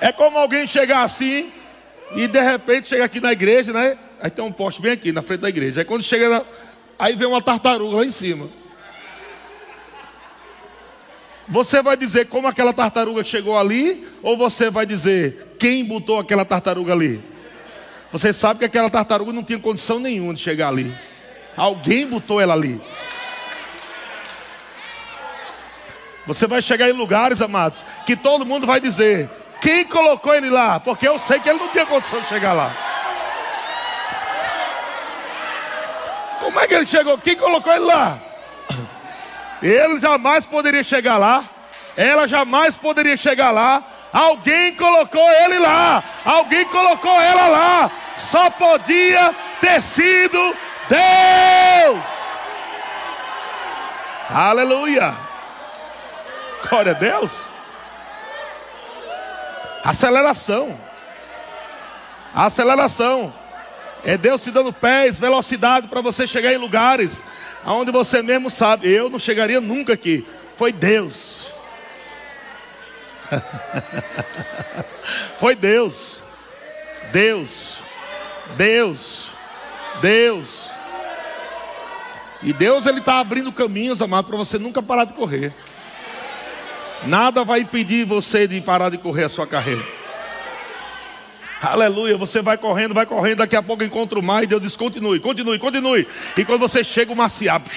[0.02, 1.52] é como alguém chegar assim
[2.16, 3.98] e de repente chega aqui na igreja, né?
[4.22, 5.82] Aí tem um poste bem aqui na frente da igreja.
[5.82, 6.42] Aí quando chega na,
[7.00, 8.50] Aí vem uma tartaruga lá em cima.
[11.48, 16.44] Você vai dizer como aquela tartaruga chegou ali, ou você vai dizer quem botou aquela
[16.44, 17.24] tartaruga ali?
[18.12, 20.94] Você sabe que aquela tartaruga não tinha condição nenhuma de chegar ali.
[21.56, 22.80] Alguém botou ela ali.
[26.28, 29.30] Você vai chegar em lugares, amados, que todo mundo vai dizer:
[29.62, 30.80] quem colocou ele lá?
[30.80, 32.89] Porque eu sei que ele não tinha condição de chegar lá.
[36.50, 37.16] Como é que ele chegou?
[37.20, 38.18] Quem colocou ele lá?
[39.62, 41.44] Ele jamais poderia chegar lá.
[41.96, 43.84] Ela jamais poderia chegar lá.
[44.12, 46.04] Alguém colocou ele lá.
[46.26, 47.92] Alguém colocou ela lá.
[48.18, 49.32] Só podia
[49.62, 50.56] ter sido
[50.90, 52.04] Deus.
[54.34, 55.14] Aleluia.
[56.68, 57.48] Glória a Deus.
[59.84, 60.76] Aceleração.
[62.34, 63.39] Aceleração.
[64.04, 67.24] É Deus te dando pés, velocidade para você chegar em lugares
[67.64, 70.26] aonde você mesmo sabe, eu não chegaria nunca aqui.
[70.56, 71.48] Foi Deus.
[75.40, 76.22] Foi Deus.
[77.12, 77.78] Deus.
[78.58, 79.30] Deus.
[80.02, 80.70] Deus.
[82.42, 85.54] E Deus ele está abrindo caminhos, amado, para você nunca parar de correr.
[87.06, 89.99] Nada vai impedir você de parar de correr a sua carreira.
[91.62, 94.76] Aleluia, você vai correndo, vai correndo, daqui a pouco encontra o mar e Deus diz:
[94.76, 96.08] continue, continue, continue.
[96.38, 97.70] E quando você chega, o mar se abre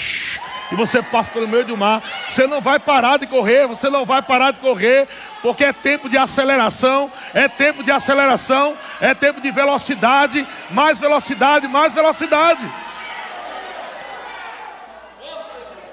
[0.70, 4.06] e você passa pelo meio do mar, você não vai parar de correr, você não
[4.06, 5.06] vai parar de correr,
[5.42, 11.68] porque é tempo de aceleração, é tempo de aceleração, é tempo de velocidade, mais velocidade,
[11.68, 12.62] mais velocidade.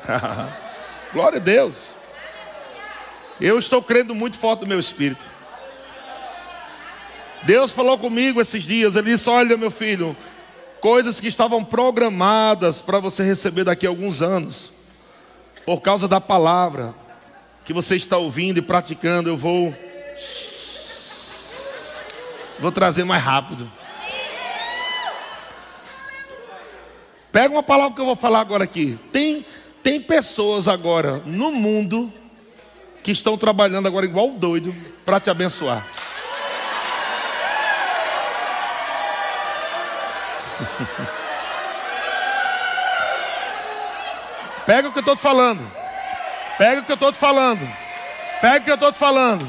[1.12, 1.92] Glória a Deus.
[3.42, 5.39] Eu estou crendo muito forte no meu espírito.
[7.44, 10.16] Deus falou comigo esses dias, ele disse: Olha, meu filho,
[10.82, 14.72] coisas que estavam programadas para você receber daqui a alguns anos,
[15.66, 16.94] por causa da palavra
[17.66, 19.76] que você está ouvindo e praticando, eu vou
[22.60, 23.70] vou trazer mais rápido.
[27.32, 28.98] Pega uma palavra que eu vou falar agora aqui.
[29.12, 29.46] Tem
[29.82, 32.12] tem pessoas agora no mundo
[33.02, 34.76] que estão trabalhando agora igual doido
[35.06, 35.88] para te abençoar.
[44.66, 45.66] Pega o que eu estou te falando.
[46.58, 47.68] Pega o que eu estou te falando.
[48.40, 49.48] Pega o que eu estou te falando.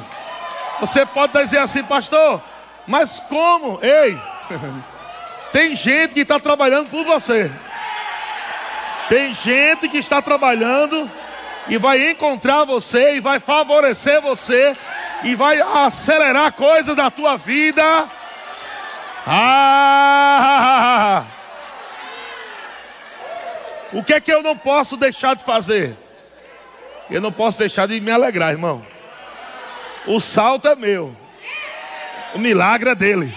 [0.80, 2.40] Você pode dizer assim, pastor,
[2.86, 3.78] mas como?
[3.82, 4.18] Ei,
[5.52, 7.50] tem gente que está trabalhando por você.
[9.08, 11.10] Tem gente que está trabalhando
[11.68, 14.72] e vai encontrar você e vai favorecer você
[15.22, 18.08] e vai acelerar coisas da tua vida.
[19.26, 21.24] Ah!
[23.92, 25.96] O que é que eu não posso deixar de fazer?
[27.10, 28.86] Eu não posso deixar de me alegrar, irmão.
[30.06, 31.16] O salto é meu.
[32.34, 33.34] O milagre é dele.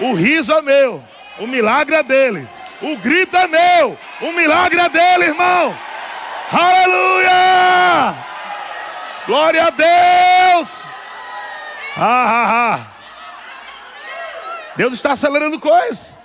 [0.00, 1.04] O riso é meu.
[1.38, 2.48] O milagre é dele.
[2.80, 3.98] O grito é meu.
[4.20, 5.74] O milagre é dele, irmão.
[6.50, 8.14] Aleluia!
[9.26, 10.88] Glória a Deus!
[11.96, 12.97] Ah, ah, ah.
[14.78, 16.16] Deus está acelerando coisas.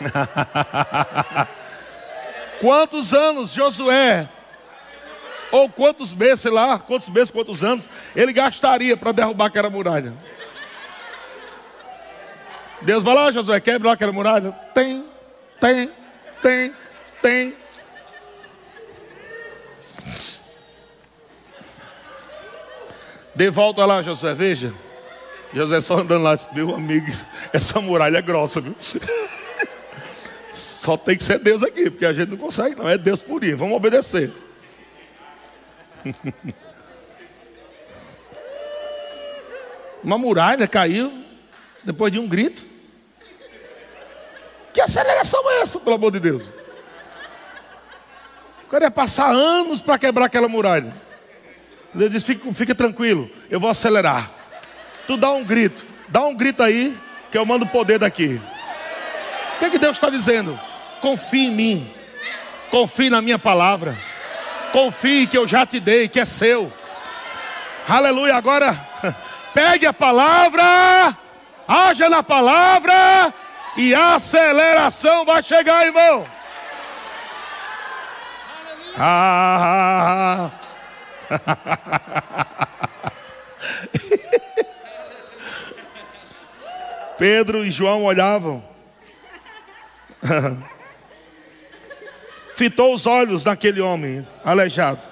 [2.60, 4.28] Quantos anos Josué,
[5.52, 10.12] ou quantos meses, sei lá, quantos meses, quantos anos, ele gastaria para derrubar aquela muralha?
[12.82, 14.50] Deus vai lá, Josué, quebra lá aquela muralha.
[14.74, 15.04] Tem,
[15.60, 15.90] tem,
[16.42, 16.74] tem,
[17.22, 17.56] tem.
[23.34, 24.85] De volta lá, Josué, veja.
[25.56, 27.10] Josué só andando lá, disse, meu amigo,
[27.50, 28.76] essa muralha é grossa, viu?
[30.52, 32.86] Só tem que ser Deus aqui, porque a gente não consegue, não.
[32.86, 33.56] É Deus purinho.
[33.56, 34.30] Vamos obedecer.
[40.04, 41.24] Uma muralha caiu
[41.82, 42.66] depois de um grito.
[44.74, 46.52] Que aceleração é essa, pelo amor de Deus?
[48.66, 50.92] O cara ia passar anos para quebrar aquela muralha.
[51.94, 54.35] Deus disse: fica, fica tranquilo, eu vou acelerar.
[55.06, 56.96] Tu dá um grito, dá um grito aí,
[57.30, 58.40] que eu mando o poder daqui.
[59.54, 60.58] O que, é que Deus está dizendo?
[61.00, 61.94] Confie em mim,
[62.70, 63.96] confie na minha palavra,
[64.72, 66.72] confie que eu já te dei, que é seu.
[67.88, 68.34] Aleluia.
[68.34, 68.78] Agora,
[69.54, 71.16] pegue a palavra,
[71.68, 73.32] haja na palavra,
[73.76, 76.24] e a aceleração vai chegar, irmão.
[78.98, 80.50] Ah,
[87.18, 88.62] Pedro e João olhavam
[92.54, 95.02] Fitou os olhos naquele homem aleijado.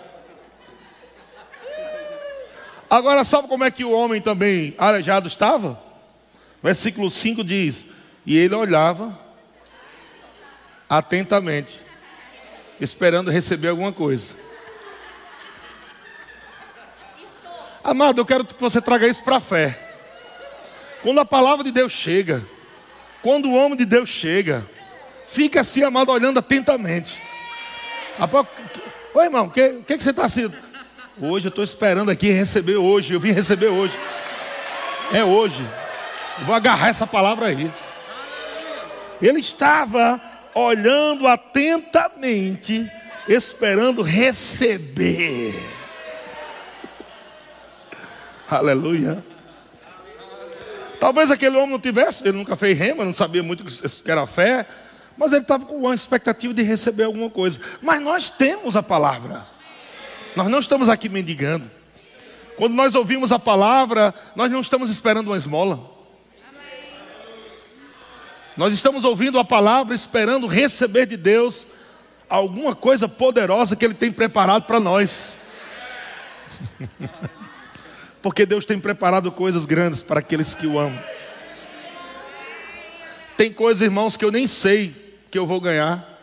[2.89, 5.79] Agora, sabe como é que o homem também aleijado estava?
[6.63, 7.87] Versículo 5 diz:
[8.25, 9.19] E ele olhava
[10.89, 11.79] atentamente,
[12.81, 14.35] esperando receber alguma coisa.
[17.83, 19.84] Amado, eu quero que você traga isso para a fé.
[21.05, 22.45] Quando a palavra de Deus chega,
[23.23, 24.67] quando o homem de Deus chega,
[25.35, 27.21] Fica assim, amado, olhando atentamente.
[29.13, 30.49] Oi, irmão, o que, que, que você está assim?
[31.21, 33.15] Hoje eu estou esperando aqui receber hoje.
[33.15, 33.99] Eu vim receber hoje.
[35.13, 35.61] É hoje.
[36.39, 37.69] Eu vou agarrar essa palavra aí.
[39.21, 40.23] Ele estava
[40.55, 42.89] olhando atentamente,
[43.27, 45.61] esperando receber.
[48.49, 49.34] Aleluia.
[51.01, 54.27] Talvez aquele homem não tivesse, ele nunca fez rema, não sabia muito o que era
[54.27, 54.67] fé.
[55.17, 57.61] Mas ele estava com uma expectativa de receber alguma coisa.
[57.81, 59.47] Mas nós temos a palavra.
[60.35, 61.71] Nós não estamos aqui mendigando.
[62.57, 65.93] Quando nós ouvimos a palavra, nós não estamos esperando uma esmola.
[68.57, 71.67] Nós estamos ouvindo a palavra, esperando receber de Deus
[72.29, 75.35] alguma coisa poderosa que Ele tem preparado para nós.
[78.25, 80.99] Porque Deus tem preparado coisas grandes para aqueles que o amam.
[83.37, 86.23] Tem coisas, irmãos, que eu nem sei que eu vou ganhar.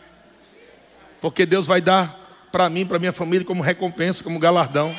[1.20, 4.92] Porque Deus vai dar para mim, para minha família, como recompensa, como galardão.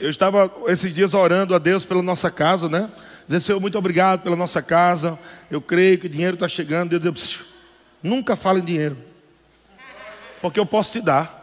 [0.00, 2.90] Eu estava esses dias orando a Deus pela nossa casa, né?
[3.26, 5.18] Dizendo, Senhor, muito obrigado pela nossa casa.
[5.50, 6.98] Eu creio que o dinheiro está chegando.
[6.98, 7.40] Deus disse,
[8.02, 8.96] nunca fale em dinheiro.
[10.40, 11.37] Porque eu posso te dar.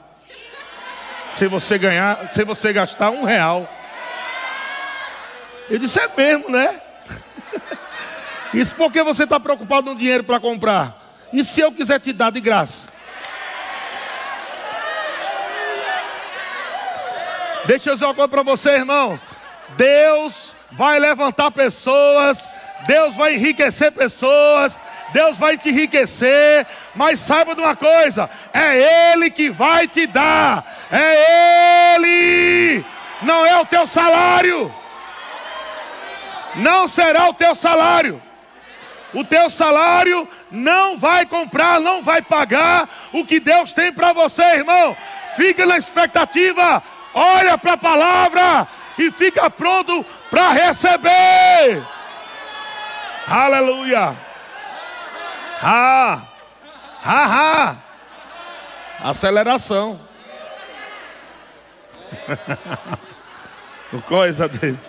[1.36, 3.70] Se você ganhar, se você gastar um real.
[5.70, 6.80] Eu disse, é mesmo, né?
[8.54, 10.98] Isso porque você está preocupado no dinheiro para comprar.
[11.34, 12.88] E se eu quiser te dar de graça?
[17.66, 19.20] Deixa eu dizer uma coisa para você, irmão.
[19.76, 22.48] Deus vai levantar pessoas,
[22.88, 24.80] Deus vai enriquecer pessoas,
[25.16, 30.66] Deus vai te enriquecer, mas saiba de uma coisa: é Ele que vai te dar,
[30.92, 32.84] é Ele,
[33.22, 34.70] não é o teu salário,
[36.56, 38.22] não será o teu salário.
[39.14, 44.44] O teu salário não vai comprar, não vai pagar o que Deus tem para você,
[44.44, 44.98] irmão.
[45.38, 51.82] Fica na expectativa olha para a palavra e fica pronto para receber.
[53.26, 54.25] Aleluia.
[55.68, 56.22] Ah,
[57.04, 57.76] ah,
[59.02, 59.10] ah.
[59.10, 60.00] Aceleração.
[64.08, 64.80] Coisa dele.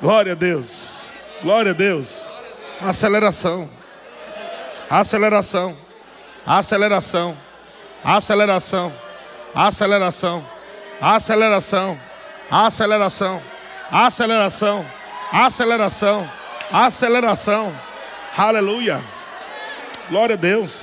[0.00, 1.10] Glória a Deus.
[1.42, 2.30] Glória a Deus.
[2.80, 3.68] Aceleração.
[4.88, 5.76] Aceleração.
[6.46, 7.36] Aceleração.
[8.04, 9.02] Aceleração.
[9.54, 10.62] Aceleração
[11.02, 11.98] aceleração,
[12.60, 13.42] aceleração,
[13.90, 14.86] aceleração,
[15.32, 16.30] aceleração,
[16.72, 17.72] aceleração.
[18.36, 19.02] Aleluia.
[20.08, 20.82] Glória a Deus.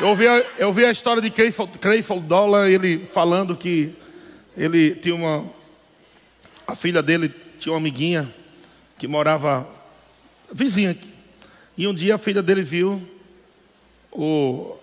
[0.00, 3.94] eu, ouvi a, eu vi a história de Crayford Dollar, ele falando que
[4.56, 5.46] ele tinha uma.
[6.66, 8.32] A filha dele tinha uma amiguinha
[8.98, 9.66] que morava
[10.52, 10.96] vizinha.
[11.76, 13.02] E um dia a filha dele viu
[14.12, 14.76] o,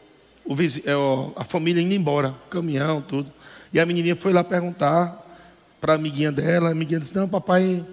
[0.44, 3.32] o, é, a família indo embora, caminhão, tudo.
[3.72, 5.18] E a menininha foi lá perguntar
[5.80, 6.70] para a amiguinha dela.
[6.70, 7.86] A amiguinha disse: Não, papai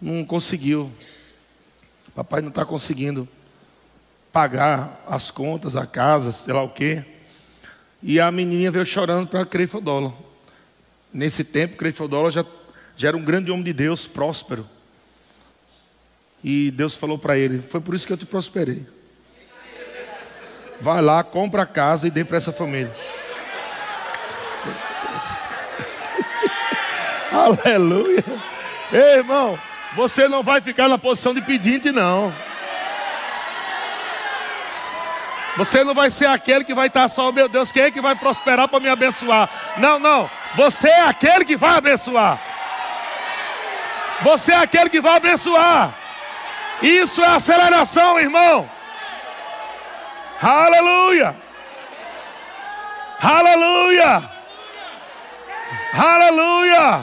[0.00, 0.90] não conseguiu.
[2.14, 3.28] Papai não está conseguindo
[4.32, 7.04] pagar as contas, a casa, sei lá o quê.
[8.02, 10.14] E a menininha veio chorando para Creifodola.
[11.12, 12.44] Nesse tempo, Creifodola já,
[12.96, 14.66] já era um grande homem de Deus, próspero.
[16.42, 18.86] E Deus falou para ele: Foi por isso que eu te prosperei.
[20.80, 22.96] Vai lá, compra a casa e dê para essa família.
[27.30, 28.24] Aleluia.
[28.90, 29.58] Ei, irmão,
[29.94, 32.32] você não vai ficar na posição de pedinte, não.
[35.56, 38.00] Você não vai ser aquele que vai estar só, oh, meu Deus, quem é que
[38.00, 39.50] vai prosperar para me abençoar?
[39.78, 40.30] Não, não.
[40.54, 42.38] Você é aquele que vai abençoar.
[44.22, 45.92] Você é aquele que vai abençoar.
[46.80, 48.68] Isso é aceleração, irmão.
[50.40, 51.36] Aleluia!
[53.20, 54.30] Aleluia!
[55.92, 57.02] Aleluia!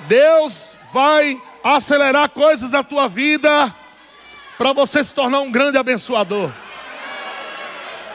[0.00, 1.40] Deus vai
[1.74, 3.74] acelerar coisas na tua vida
[4.56, 6.50] para você se tornar um grande abençoador.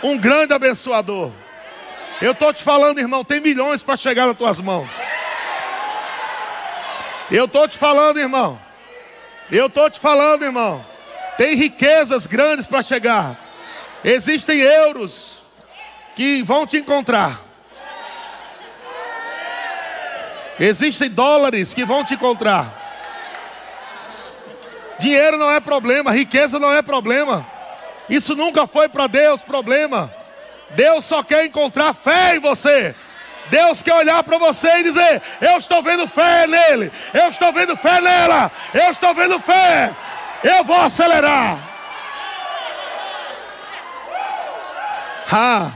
[0.02, 1.32] Um grande abençoador.
[2.22, 4.90] Eu estou te falando, irmão, tem milhões para chegar nas tuas mãos.
[7.30, 8.60] Eu estou te falando, irmão.
[9.52, 10.86] Eu estou te falando, irmão.
[11.38, 13.36] Tem riquezas grandes para chegar.
[14.04, 15.42] Existem euros
[16.16, 17.42] que vão te encontrar.
[20.60, 22.81] Existem dólares que vão te encontrar.
[25.00, 27.46] Dinheiro não é problema, riqueza não é problema.
[28.10, 30.14] Isso nunca foi para Deus problema.
[30.72, 32.96] Deus só quer encontrar fé em você.
[33.50, 37.76] Deus quer olhar para você e dizer: Eu estou vendo fé nele, eu estou vendo
[37.76, 39.92] fé nela, eu estou vendo fé.
[40.44, 41.58] Eu vou acelerar.
[45.32, 45.72] Ah,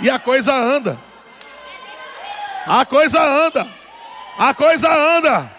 [0.00, 0.98] e a coisa anda.
[2.66, 3.66] A coisa anda.
[4.38, 5.50] A coisa anda.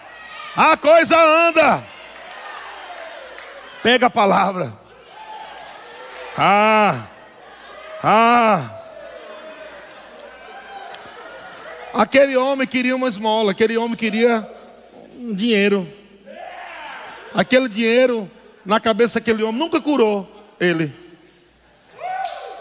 [0.56, 1.91] A coisa anda.
[3.82, 4.72] Pega a palavra.
[6.38, 7.06] Ah.
[8.02, 8.70] Ah.
[11.92, 14.48] Aquele homem queria uma esmola, aquele homem queria
[15.18, 15.86] um dinheiro.
[17.34, 18.30] Aquele dinheiro
[18.64, 20.28] na cabeça daquele homem nunca curou
[20.60, 20.94] ele.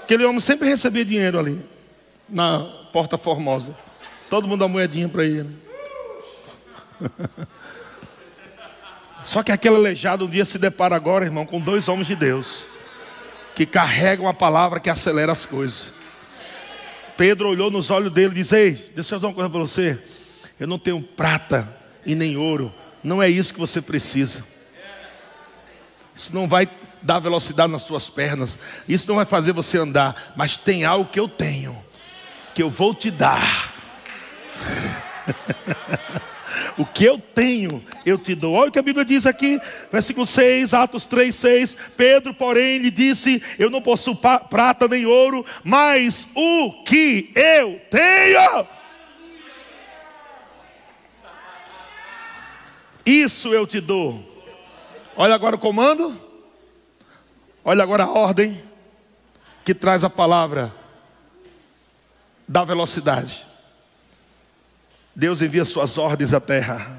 [0.03, 1.63] Aquele homem sempre recebia dinheiro ali,
[2.28, 2.59] na
[2.91, 3.76] Porta Formosa.
[4.30, 5.55] Todo mundo dá moedinha para ele.
[9.26, 12.65] Só que aquele aleijado um dia se depara agora, irmão, com dois homens de Deus
[13.55, 15.89] que carregam a palavra que acelera as coisas.
[17.17, 20.01] Pedro olhou nos olhos dele e disse: Ei, deixa eu dar uma coisa para você.
[20.59, 21.72] Eu não tenho prata
[22.05, 22.74] e nem ouro.
[23.03, 24.43] Não é isso que você precisa.
[26.15, 26.69] Isso não vai
[27.01, 28.59] dar velocidade nas suas pernas.
[28.88, 30.34] Isso não vai fazer você andar.
[30.36, 31.84] Mas tem algo que eu tenho,
[32.53, 33.74] que eu vou te dar.
[36.78, 38.53] O que eu tenho, eu te dou.
[38.53, 39.59] Olha o que a Bíblia diz aqui,
[39.91, 41.78] versículo 6, Atos 3, 6.
[41.97, 48.67] Pedro, porém, lhe disse: Eu não possuo prata nem ouro, mas o que eu tenho.
[53.05, 54.24] Isso eu te dou.
[55.15, 56.19] Olha agora o comando.
[57.63, 58.63] Olha agora a ordem
[59.63, 60.74] que traz a palavra
[62.47, 63.51] da velocidade.
[65.16, 66.97] Deus envia suas ordens à terra.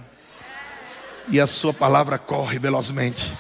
[1.28, 3.32] E a sua palavra corre velozmente.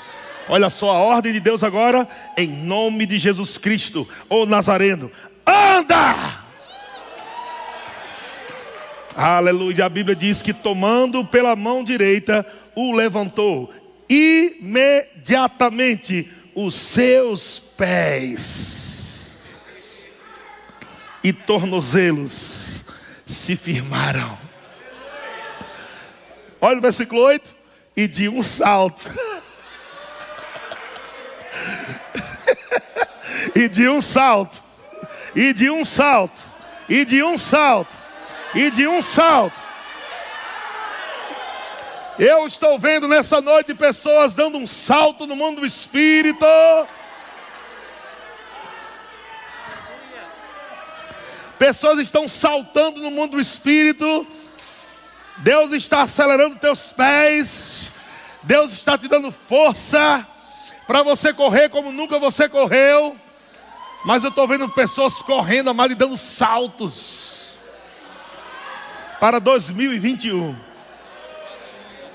[0.48, 5.10] Olha só a ordem de Deus agora, em nome de Jesus Cristo, o Nazareno.
[5.46, 6.42] Anda!
[9.14, 9.84] Aleluia.
[9.86, 12.44] A Bíblia diz que tomando pela mão direita,
[12.74, 13.72] o levantou.
[14.08, 19.52] Imediatamente os seus pés
[21.22, 22.84] e tornozelos
[23.24, 24.36] se firmaram.
[26.64, 27.52] Olha o versículo 8.
[27.96, 29.02] E de um salto.
[33.52, 34.62] e de um salto.
[35.34, 36.40] E de um salto.
[36.88, 37.98] E de um salto.
[38.54, 39.60] E de um salto.
[42.16, 46.46] Eu estou vendo nessa noite pessoas dando um salto no mundo do espírito.
[51.58, 54.24] Pessoas estão saltando no mundo do espírito
[55.42, 57.88] Deus está acelerando teus pés.
[58.44, 60.26] Deus está te dando força
[60.86, 63.16] para você correr como nunca você correu.
[64.04, 67.56] Mas eu estou vendo pessoas correndo, amado, e dando saltos
[69.18, 70.71] para 2021.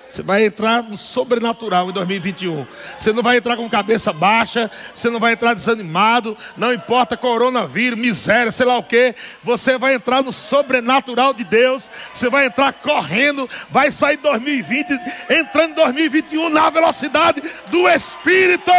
[0.10, 2.66] Você vai entrar no sobrenatural em 2021.
[2.98, 8.00] Você não vai entrar com cabeça baixa, você não vai entrar desanimado, não importa coronavírus,
[8.00, 9.14] miséria, sei lá o que.
[9.44, 11.90] Você vai entrar no sobrenatural de Deus.
[12.14, 15.00] Você vai entrar correndo, vai sair 2020,
[15.30, 18.72] entrando em 2021 na velocidade do Espírito.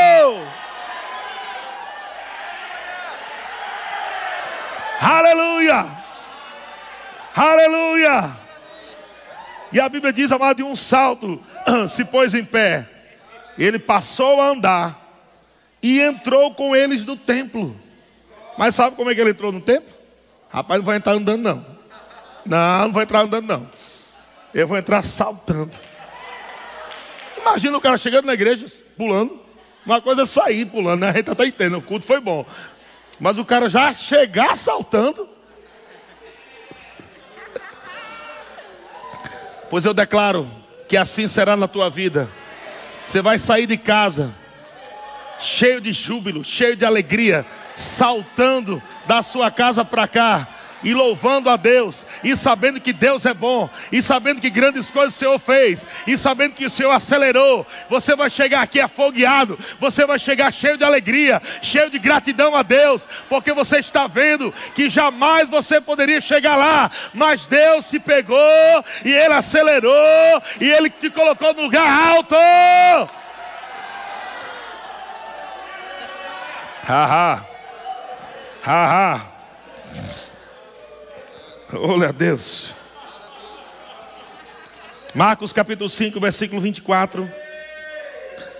[5.01, 5.87] Aleluia!
[7.37, 8.48] Aleluia!
[9.73, 11.41] E a Bíblia diz, amado, de um salto
[11.89, 12.89] se pôs em pé.
[13.59, 15.09] Ele passou a andar
[15.83, 17.77] e entrou com eles no templo.
[18.57, 19.93] Mas sabe como é que ele entrou no templo?
[20.51, 21.66] Rapaz, não vai entrar andando, não.
[22.45, 23.71] Não, não vai entrar andando, não.
[24.55, 25.71] Eu vou entrar saltando.
[27.37, 28.66] Imagina o cara chegando na igreja,
[28.97, 29.39] pulando.
[29.85, 31.11] Uma coisa é sair pulando, né?
[31.11, 32.45] A gente até entende, o culto foi bom.
[33.21, 35.29] Mas o cara já chegar saltando.
[39.71, 40.51] Pois eu declaro
[40.89, 42.29] que assim será na tua vida.
[43.07, 44.35] Você vai sair de casa
[45.41, 47.47] cheio de júbilo, cheio de alegria,
[47.77, 50.49] saltando da sua casa para cá
[50.83, 55.14] e louvando a Deus, e sabendo que Deus é bom, e sabendo que grandes coisas
[55.14, 60.07] o Senhor fez, e sabendo que o Senhor acelerou, você vai chegar aqui afogueado, você
[60.07, 64.89] vai chegar cheio de alegria, cheio de gratidão a Deus, porque você está vendo que
[64.89, 68.39] jamais você poderia chegar lá, mas Deus se pegou
[69.05, 72.37] e Ele acelerou, e Ele te colocou no lugar alto.
[76.87, 77.45] Haha,
[78.62, 79.38] haha.
[81.71, 82.73] Olha a Deus.
[85.14, 87.31] Marcos capítulo 5, versículo 24.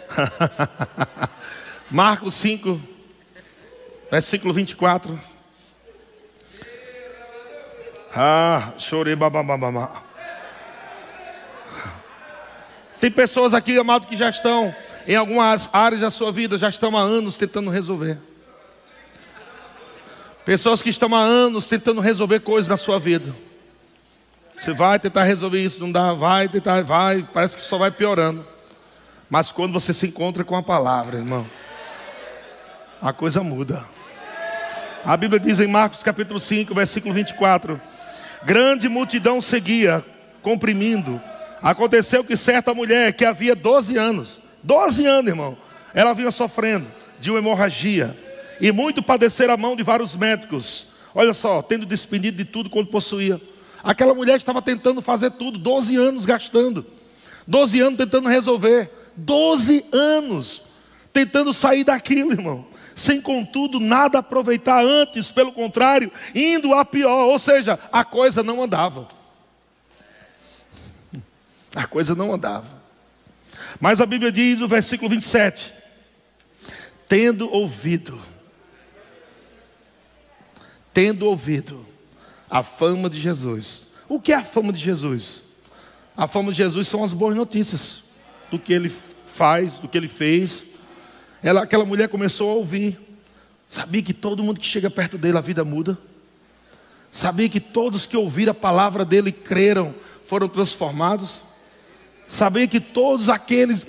[1.91, 2.79] Marcos 5,
[4.11, 5.19] versículo 24.
[8.15, 10.03] Ah, chorei babababá.
[13.01, 14.75] Tem pessoas aqui, amado, que já estão
[15.07, 18.19] em algumas áreas da sua vida, já estão há anos tentando resolver.
[20.49, 23.37] Pessoas que estão há anos tentando resolver coisas na sua vida.
[24.59, 28.47] Você vai tentar resolver isso, não dá, vai tentar, vai, parece que só vai piorando.
[29.29, 31.47] Mas quando você se encontra com a palavra, irmão,
[33.03, 33.85] a coisa muda.
[35.05, 37.79] A Bíblia diz em Marcos capítulo 5, versículo 24:
[38.43, 40.03] Grande multidão seguia,
[40.41, 41.21] comprimindo.
[41.61, 45.59] Aconteceu que certa mulher que havia 12 anos, 12 anos, irmão,
[45.93, 46.87] ela vinha sofrendo
[47.21, 48.17] de uma hemorragia
[48.61, 50.89] e muito padecer a mão de vários médicos.
[51.15, 53.41] Olha só, tendo despendido de tudo quanto possuía.
[53.83, 56.85] Aquela mulher estava tentando fazer tudo, 12 anos gastando,
[57.47, 60.63] 12 anos tentando resolver, Doze anos
[61.13, 62.65] tentando sair daquilo, irmão.
[62.95, 68.63] Sem contudo nada aproveitar antes, pelo contrário, indo a pior, ou seja, a coisa não
[68.63, 69.09] andava.
[71.75, 72.79] A coisa não andava.
[73.81, 75.75] Mas a Bíblia diz, no versículo 27,
[77.09, 78.21] tendo ouvido,
[80.99, 81.87] tendo ouvido
[82.51, 83.87] a fama de Jesus.
[84.09, 85.45] O que é a fama de Jesus?
[86.17, 88.03] A fama de Jesus são as boas notícias
[88.51, 88.93] do que ele
[89.29, 90.65] faz, do que ele fez.
[91.41, 92.99] Ela, aquela mulher começou a ouvir.
[93.69, 95.97] Sabia que todo mundo que chega perto dele a vida muda?
[97.13, 99.95] Sabia que todos que ouviram a palavra dele creram
[100.25, 101.45] foram transformados?
[102.27, 103.87] Sabia que todos aqueles.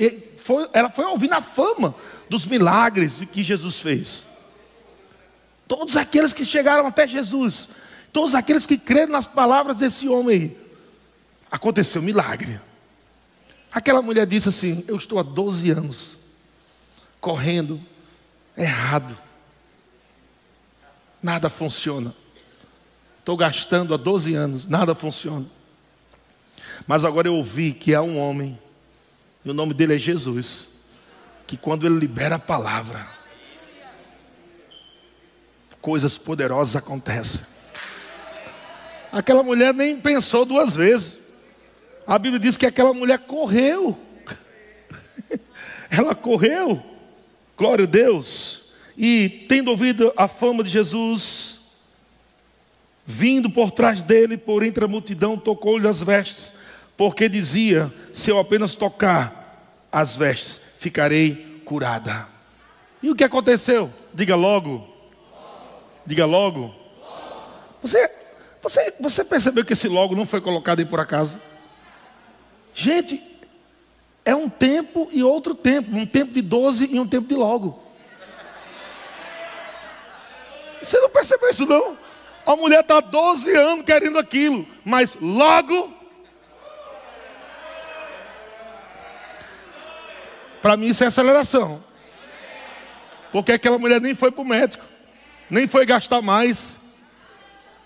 [0.71, 1.95] Ela foi ouvir a fama
[2.29, 4.29] dos milagres que Jesus fez.
[5.69, 7.69] Todos aqueles que chegaram até Jesus,
[8.11, 10.57] todos aqueles que creram nas palavras desse homem aí,
[11.51, 12.59] aconteceu um milagre.
[13.71, 16.17] Aquela mulher disse assim: Eu estou há 12 anos
[17.21, 17.79] correndo
[18.57, 19.15] errado,
[21.21, 22.15] nada funciona.
[23.19, 25.45] Estou gastando há 12 anos, nada funciona.
[26.87, 28.57] Mas agora eu ouvi que há um homem,
[29.45, 30.67] e o nome dele é Jesus,
[31.45, 33.18] que quando ele libera a palavra,
[35.81, 37.45] coisas poderosas acontecem.
[39.11, 41.19] Aquela mulher nem pensou duas vezes.
[42.05, 43.97] A Bíblia diz que aquela mulher correu.
[45.89, 46.83] Ela correu.
[47.57, 48.69] Glória a Deus.
[48.97, 51.59] E tendo ouvido a fama de Jesus,
[53.05, 56.51] vindo por trás dele, por entre a multidão, tocou-lhe as vestes,
[56.95, 62.27] porque dizia: Se eu apenas tocar as vestes, ficarei curada.
[63.01, 63.91] E o que aconteceu?
[64.13, 64.98] Diga logo.
[66.05, 66.73] Diga logo.
[67.81, 68.11] Você,
[68.61, 71.39] você, você percebeu que esse logo não foi colocado aí por acaso?
[72.73, 73.21] Gente,
[74.25, 77.81] é um tempo e outro tempo, um tempo de 12 e um tempo de logo.
[80.81, 81.97] Você não percebeu isso não?
[82.45, 85.93] A mulher está 12 anos querendo aquilo, mas logo.
[90.61, 91.83] Para mim isso é aceleração.
[93.31, 94.85] Porque aquela mulher nem foi para o médico,
[95.49, 96.77] nem foi gastar mais.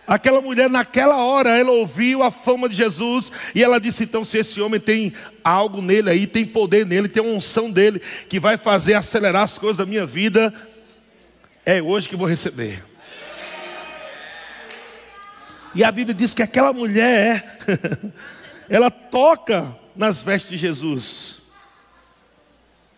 [0.06, 4.38] Aquela mulher, naquela hora, ela ouviu a fama de Jesus e ela disse: então, se
[4.38, 8.58] esse homem tem algo nele aí, tem poder nele, tem uma unção dele que vai
[8.58, 10.54] fazer acelerar as coisas da minha vida,
[11.66, 12.84] é hoje que vou receber.
[15.76, 17.60] E a Bíblia diz que aquela mulher,
[18.70, 21.43] ela toca nas vestes de Jesus.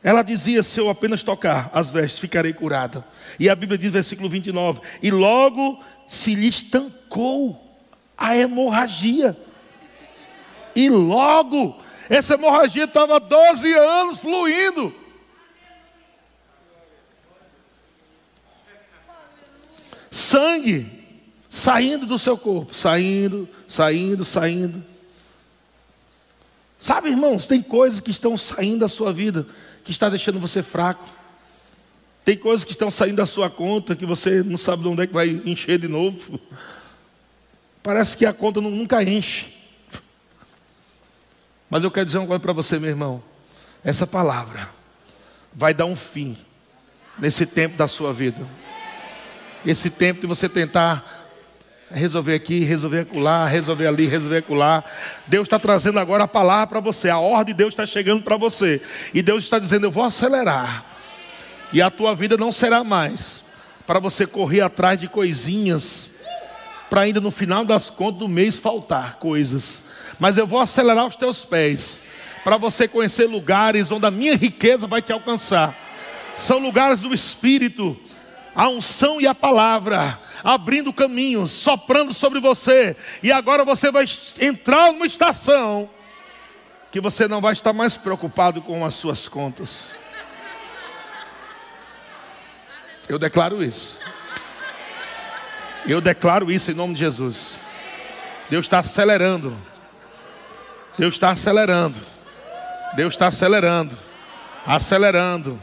[0.05, 3.03] Ela dizia: Se eu apenas tocar as vestes, ficarei curada.
[3.39, 7.59] E a Bíblia diz, versículo 29, e logo se lhe estancou
[8.15, 9.35] a hemorragia.
[10.75, 11.75] E logo,
[12.07, 14.93] essa hemorragia estava 12 anos fluindo.
[20.11, 21.03] Sangue
[21.49, 24.85] saindo do seu corpo, saindo, saindo, saindo.
[26.77, 29.47] Sabe, irmãos, tem coisas que estão saindo da sua vida
[29.85, 31.05] que está deixando você fraco.
[32.25, 35.07] Tem coisas que estão saindo da sua conta que você não sabe de onde é
[35.07, 36.39] que vai encher de novo.
[37.83, 39.53] Parece que a conta nunca enche.
[41.69, 43.23] Mas eu quero dizer uma coisa para você, meu irmão.
[43.83, 44.71] Essa palavra
[45.53, 46.35] vai dar um fim
[47.19, 48.45] nesse tempo da sua vida.
[49.63, 51.14] Esse tempo de você tentar
[51.91, 54.83] resolver aqui, resolver acolá, resolver ali, resolver acolá.
[55.27, 57.09] Deus está trazendo agora a palavra para você.
[57.09, 58.81] A ordem de Deus está chegando para você.
[59.13, 60.85] E Deus está dizendo: Eu vou acelerar.
[61.71, 63.45] E a tua vida não será mais
[63.85, 66.11] para você correr atrás de coisinhas,
[66.89, 69.83] para ainda no final das contas do mês faltar coisas.
[70.19, 72.01] Mas eu vou acelerar os teus pés,
[72.43, 75.75] para você conhecer lugares onde a minha riqueza vai te alcançar.
[76.37, 77.97] São lugares do Espírito,
[78.55, 82.95] a unção e a palavra, abrindo caminhos, soprando sobre você.
[83.21, 84.05] E agora você vai
[84.39, 85.89] entrar numa estação
[86.89, 89.91] que você não vai estar mais preocupado com as suas contas.
[93.09, 93.99] Eu declaro isso.
[95.85, 97.59] Eu declaro isso em nome de Jesus.
[98.49, 99.55] Deus está acelerando.
[100.97, 101.99] Deus está acelerando.
[102.95, 103.97] Deus está acelerando.
[104.65, 105.61] Acelerando.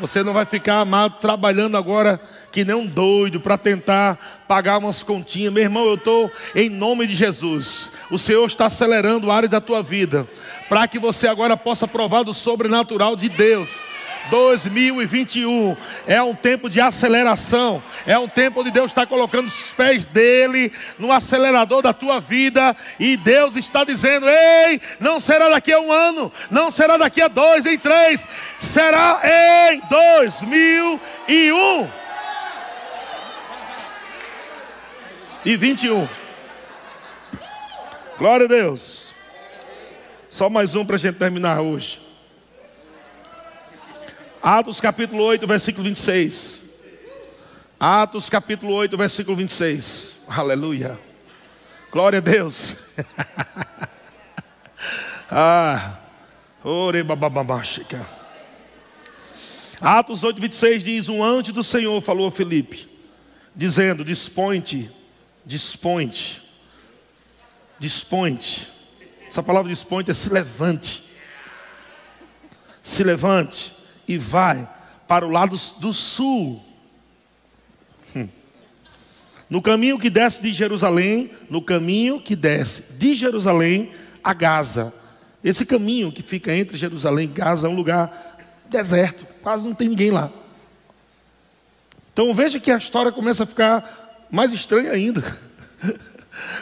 [0.00, 2.20] Você não vai ficar amado trabalhando agora
[2.50, 5.52] que nem um doido para tentar pagar umas continhas.
[5.52, 7.92] Meu irmão, eu estou em nome de Jesus.
[8.10, 10.26] O Senhor está acelerando a área da tua vida
[10.68, 13.93] para que você agora possa provar do sobrenatural de Deus
[14.30, 20.04] 2021 é um tempo de aceleração, é um tempo onde Deus está colocando os pés
[20.04, 25.80] dele no acelerador da tua vida e Deus está dizendo: Ei, não será daqui a
[25.80, 28.26] um ano, não será daqui a dois, em três,
[28.60, 29.20] será
[29.70, 31.88] em 2001
[35.44, 36.08] e 21.
[38.16, 39.12] Glória a Deus.
[40.28, 42.03] Só mais um para a gente terminar hoje.
[44.46, 46.60] Atos capítulo 8, versículo 26.
[47.80, 50.16] Atos capítulo 8, versículo 26.
[50.28, 51.00] Aleluia.
[51.90, 52.76] Glória a Deus.
[55.32, 55.98] ah.
[56.62, 58.06] Ore bababachica.
[59.80, 62.86] Atos 8, 26 diz: Um anjo do Senhor falou a Felipe,
[63.56, 64.90] dizendo: Dispõe-te,
[65.46, 66.42] dispõe-te,
[67.78, 68.66] dispõe-te.
[69.26, 71.02] Essa palavra dispõe-te é se levante.
[72.82, 74.68] Se levante e vai
[75.06, 76.62] para o lado do sul.
[78.14, 78.28] Hum.
[79.48, 83.92] No caminho que desce de Jerusalém, no caminho que desce de Jerusalém
[84.22, 84.92] a Gaza.
[85.42, 88.38] Esse caminho que fica entre Jerusalém e Gaza é um lugar
[88.68, 90.32] deserto, quase não tem ninguém lá.
[92.12, 95.36] Então veja que a história começa a ficar mais estranha ainda.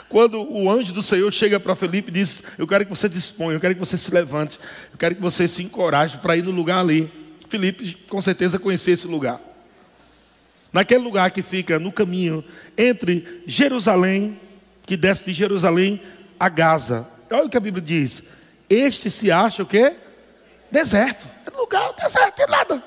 [0.09, 3.57] Quando o anjo do Senhor chega para Felipe e diz: Eu quero que você disponha,
[3.57, 4.59] eu quero que você se levante,
[4.93, 7.22] eu quero que você se encoraje para ir no lugar ali.
[7.53, 9.39] Felipe com certeza conhecia esse lugar.
[10.73, 12.43] Naquele lugar que fica no caminho
[12.79, 14.41] entre Jerusalém,
[14.87, 16.01] que desce de Jerusalém
[16.41, 17.07] a Gaza.
[17.31, 18.23] Olha o que a Bíblia diz.
[18.71, 19.95] Este se acha o quê?
[20.71, 21.27] Deserto.
[21.45, 22.83] É lugar deserto, tem nada.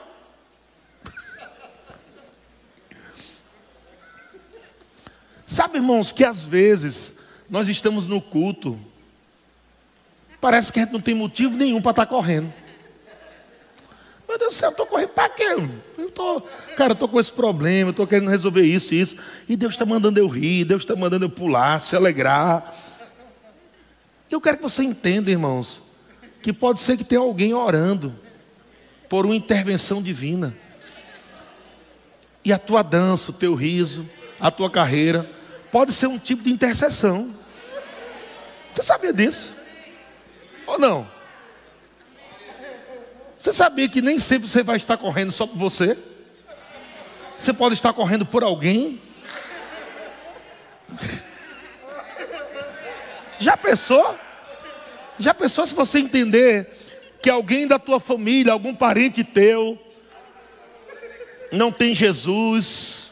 [5.45, 8.79] Sabe, irmãos, que às vezes nós estamos no culto,
[10.41, 12.51] parece que a gente não tem motivo nenhum para estar correndo.
[14.27, 15.55] Meu Deus do céu, eu estou correndo para quê?
[15.97, 16.41] Eu tô,
[16.75, 19.15] cara, eu estou com esse problema, eu estou querendo resolver isso e isso.
[19.47, 22.75] E Deus está mandando eu rir, Deus está mandando eu pular, se alegrar.
[24.29, 25.81] Eu quero que você entenda, irmãos,
[26.41, 28.15] que pode ser que tenha alguém orando
[29.07, 30.55] por uma intervenção divina.
[32.43, 34.07] E a tua dança, o teu riso,
[34.39, 35.29] a tua carreira,
[35.71, 37.33] pode ser um tipo de intercessão.
[38.73, 39.55] Você sabia disso?
[40.67, 41.14] Ou não?
[43.45, 45.95] Você sabia que nem sempre você vai estar correndo só por você?
[47.37, 48.99] Você pode estar correndo por alguém?
[53.37, 54.17] Já pensou?
[55.19, 56.71] Já pensou se você entender
[57.21, 59.79] que alguém da tua família, algum parente teu,
[61.51, 63.11] não tem Jesus,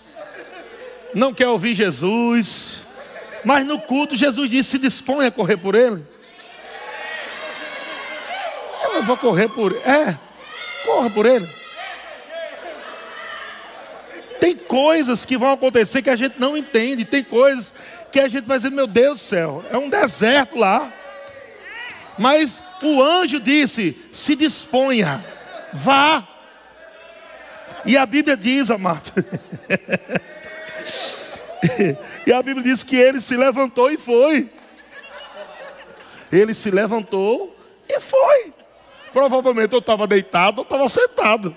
[1.13, 2.81] não quer ouvir Jesus,
[3.45, 6.03] mas no culto Jesus disse: se dispõe a correr por ele?
[8.83, 9.73] Eu vou correr por.
[9.73, 10.17] É,
[10.85, 11.49] corra por ele.
[14.39, 17.05] Tem coisas que vão acontecer que a gente não entende.
[17.05, 17.73] Tem coisas
[18.11, 20.91] que a gente vai dizer, meu Deus do céu, é um deserto lá.
[22.17, 25.23] Mas o anjo disse: se disponha,
[25.71, 26.27] vá.
[27.85, 29.11] E a Bíblia diz, amado.
[32.27, 34.49] e a Bíblia diz que ele se levantou e foi.
[36.31, 37.55] Ele se levantou
[37.87, 38.53] e foi.
[39.13, 41.55] Provavelmente eu estava deitado ou estava sentado.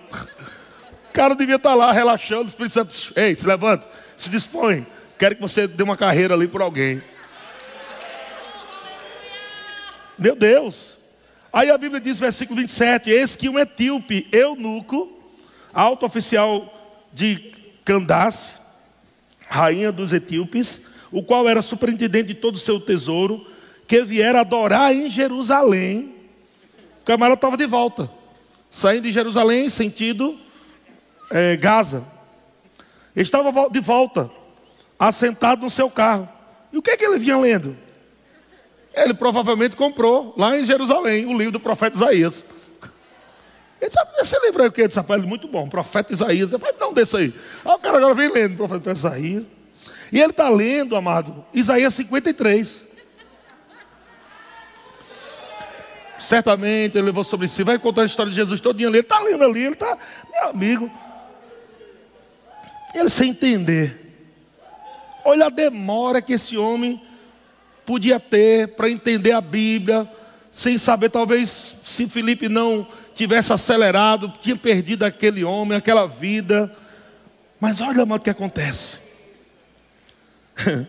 [1.08, 2.44] O cara devia estar tá lá relaxando.
[2.44, 4.86] O Espírito Santo, ei, se levanta, se dispõe.
[5.18, 7.02] Quero que você dê uma carreira ali por alguém.
[10.18, 10.98] Meu Deus.
[11.50, 15.10] Aí a Bíblia diz, versículo 27, eis que um etíope, eunuco,
[15.72, 16.70] alto oficial
[17.14, 18.54] de Candace,
[19.48, 23.46] rainha dos etíopes, o qual era superintendente de todo o seu tesouro,
[23.86, 26.15] que viera adorar em Jerusalém,
[27.06, 28.10] camarada estava de volta,
[28.68, 30.36] saindo de Jerusalém, sentido
[31.30, 32.04] é, Gaza.
[33.14, 34.28] Ele estava de volta,
[34.98, 36.28] assentado no seu carro.
[36.72, 37.76] E o que é que ele vinha lendo?
[38.92, 42.44] Ele provavelmente comprou lá em Jerusalém o livro do profeta Isaías.
[43.80, 44.80] Ele disse, esse livro aí o que?
[44.80, 46.50] Ele disse, rapaz, é muito bom, profeta Isaías.
[46.50, 47.34] Falei, não, desse aí.
[47.64, 49.44] Aí o cara agora vem lendo profeta Isaías.
[50.10, 52.95] E ele está lendo, amado, Isaías 53.
[56.18, 58.98] Certamente ele levou sobre si, vai contar a história de Jesus todinha ali.
[58.98, 59.98] Ele está lendo ali, ele está,
[60.32, 60.90] meu amigo.
[62.94, 64.06] Ele sem entender.
[65.24, 67.02] Olha a demora que esse homem
[67.84, 70.10] podia ter para entender a Bíblia,
[70.50, 76.74] sem saber, talvez, se Felipe não tivesse acelerado, tinha perdido aquele homem, aquela vida.
[77.60, 78.98] Mas olha, o que acontece.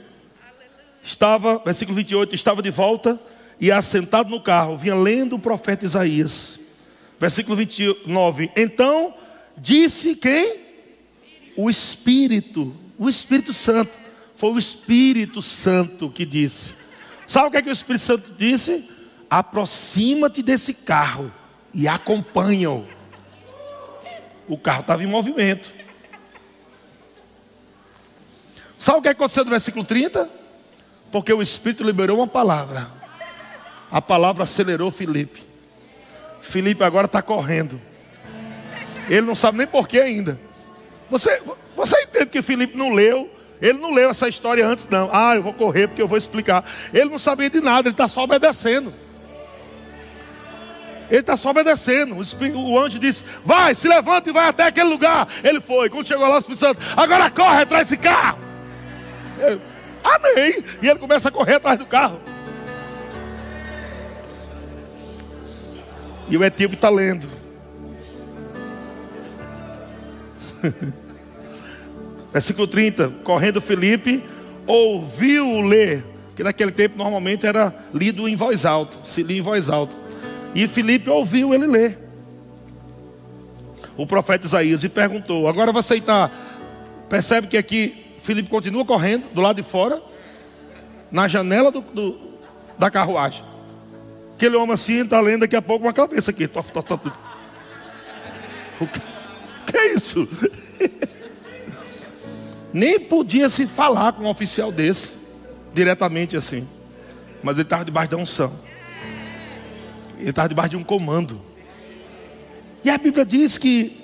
[1.03, 3.19] estava, versículo 28, estava de volta
[3.59, 6.59] e assentado no carro, vinha lendo o profeta Isaías.
[7.19, 8.51] Versículo 29.
[8.55, 9.13] Então
[9.57, 10.67] disse quem?
[11.55, 13.97] O Espírito, o Espírito Santo.
[14.35, 16.75] Foi o Espírito Santo que disse.
[17.25, 18.87] Sabe o que, é que o Espírito Santo disse?
[19.29, 21.31] Aproxima-te desse carro
[21.73, 22.85] e acompanha-o.
[24.47, 25.73] O carro estava em movimento.
[28.77, 30.29] Sabe o que aconteceu no versículo 30?
[31.11, 32.96] Porque o Espírito liberou uma palavra.
[33.91, 35.43] A palavra acelerou Felipe.
[36.41, 37.79] Felipe agora está correndo.
[39.09, 40.39] Ele não sabe nem porquê ainda.
[41.09, 41.41] Você,
[41.75, 43.29] você entende que Felipe não leu?
[43.61, 45.09] Ele não leu essa história antes, não.
[45.11, 46.63] Ah, eu vou correr porque eu vou explicar.
[46.93, 48.93] Ele não sabia de nada, ele está só obedecendo.
[51.09, 52.17] Ele está só obedecendo.
[52.53, 55.27] O anjo disse: Vai, se levanta e vai até aquele lugar.
[55.43, 55.89] Ele foi.
[55.89, 58.39] Quando chegou lá, o Espírito Santo, agora corre atrás desse carro.
[59.39, 59.61] Eu,
[60.03, 60.63] Amém.
[60.81, 62.19] E ele começa a correr atrás do carro.
[66.29, 67.27] E o etíope está lendo.
[72.33, 73.09] Versículo 30.
[73.23, 74.23] Correndo Felipe,
[74.65, 76.03] ouviu ler.
[76.35, 78.97] Que naquele tempo normalmente era lido em voz alta.
[79.05, 79.95] Se lia em voz alta.
[80.53, 81.97] E Felipe ouviu ele ler.
[83.95, 86.31] O profeta Isaías e perguntou: Agora vai aceitar.
[87.09, 90.01] Percebe que aqui Felipe continua correndo do lado de fora,
[91.09, 92.19] na janela do, do,
[92.77, 93.43] da carruagem.
[94.37, 96.47] Aquele homem assim está lendo daqui a pouco uma cabeça aqui.
[98.79, 98.85] O
[99.65, 100.29] que é isso?
[102.71, 105.15] Nem podia se falar com um oficial desse,
[105.73, 106.67] diretamente assim.
[107.41, 108.53] Mas ele estava debaixo da unção.
[110.19, 111.41] Ele estava debaixo de um comando.
[112.83, 114.03] E a Bíblia diz que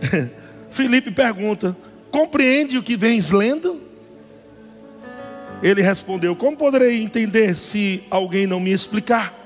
[0.70, 1.76] Felipe pergunta:
[2.08, 3.80] Compreende o que vens lendo?
[5.60, 9.41] Ele respondeu: Como poderei entender se alguém não me explicar?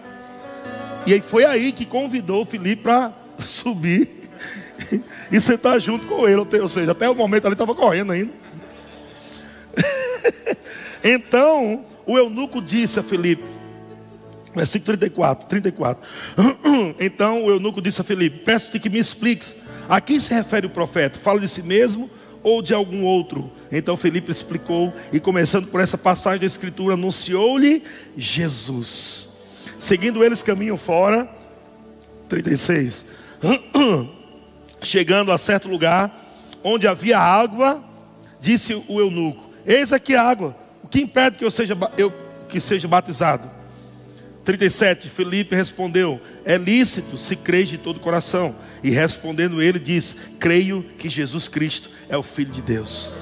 [1.06, 4.28] E aí foi aí que convidou Felipe para subir
[5.30, 6.42] e sentar junto com ele.
[6.60, 8.32] Ou seja, até o momento ele estava correndo ainda.
[11.04, 13.44] então o eunuco disse a Felipe,
[14.54, 16.08] versículo 34, 34.
[17.00, 19.56] Então o eunuco disse a Felipe: Peço-te que me expliques.
[19.88, 21.18] A quem se refere o profeta?
[21.18, 22.10] Fala de si mesmo
[22.42, 23.50] ou de algum outro?
[23.72, 27.82] Então Felipe explicou, e começando por essa passagem da Escritura, anunciou-lhe
[28.16, 29.35] Jesus.
[29.78, 31.28] Seguindo eles caminham fora,
[32.28, 33.04] 36.
[34.82, 36.14] Chegando a certo lugar,
[36.62, 37.82] onde havia água,
[38.40, 42.12] disse o eunuco: Eis aqui a água, o que impede que eu seja, eu,
[42.48, 43.50] que seja batizado?
[44.44, 48.54] 37, Felipe respondeu: É lícito se crês de todo o coração.
[48.82, 53.12] E respondendo ele, diz: Creio que Jesus Cristo é o Filho de Deus.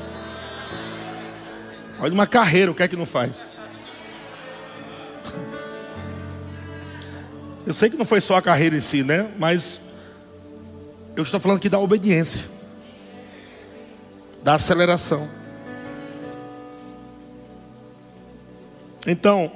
[1.99, 3.54] Olha uma carreira, o que é que não faz?
[7.67, 9.31] Eu sei que não foi só a carreira em si, né?
[9.39, 9.81] Mas
[11.17, 12.47] eu estou falando aqui da obediência,
[14.43, 15.29] da aceleração.
[19.07, 19.51] Então,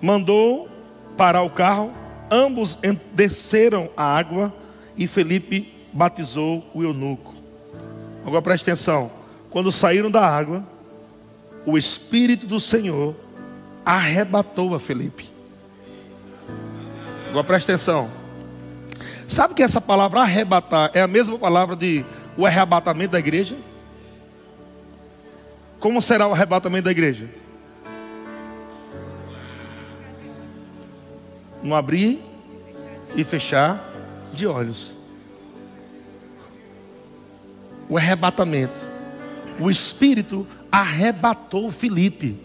[0.00, 0.68] mandou
[1.16, 1.92] parar o carro,
[2.30, 2.76] ambos
[3.12, 4.52] desceram a água
[4.96, 7.34] e Felipe batizou o eunuco.
[8.26, 9.10] Agora preste atenção:
[9.50, 10.64] quando saíram da água,
[11.64, 13.14] o Espírito do Senhor
[13.84, 15.33] arrebatou a Felipe.
[17.34, 18.08] Agora preste atenção.
[19.26, 22.06] Sabe que essa palavra arrebatar é a mesma palavra de
[22.36, 23.56] o arrebatamento da igreja?
[25.80, 27.28] Como será o arrebatamento da igreja?
[31.60, 32.22] No abrir
[33.16, 33.84] e fechar
[34.32, 34.96] de olhos.
[37.88, 38.78] O arrebatamento.
[39.58, 42.38] O Espírito arrebatou Felipe.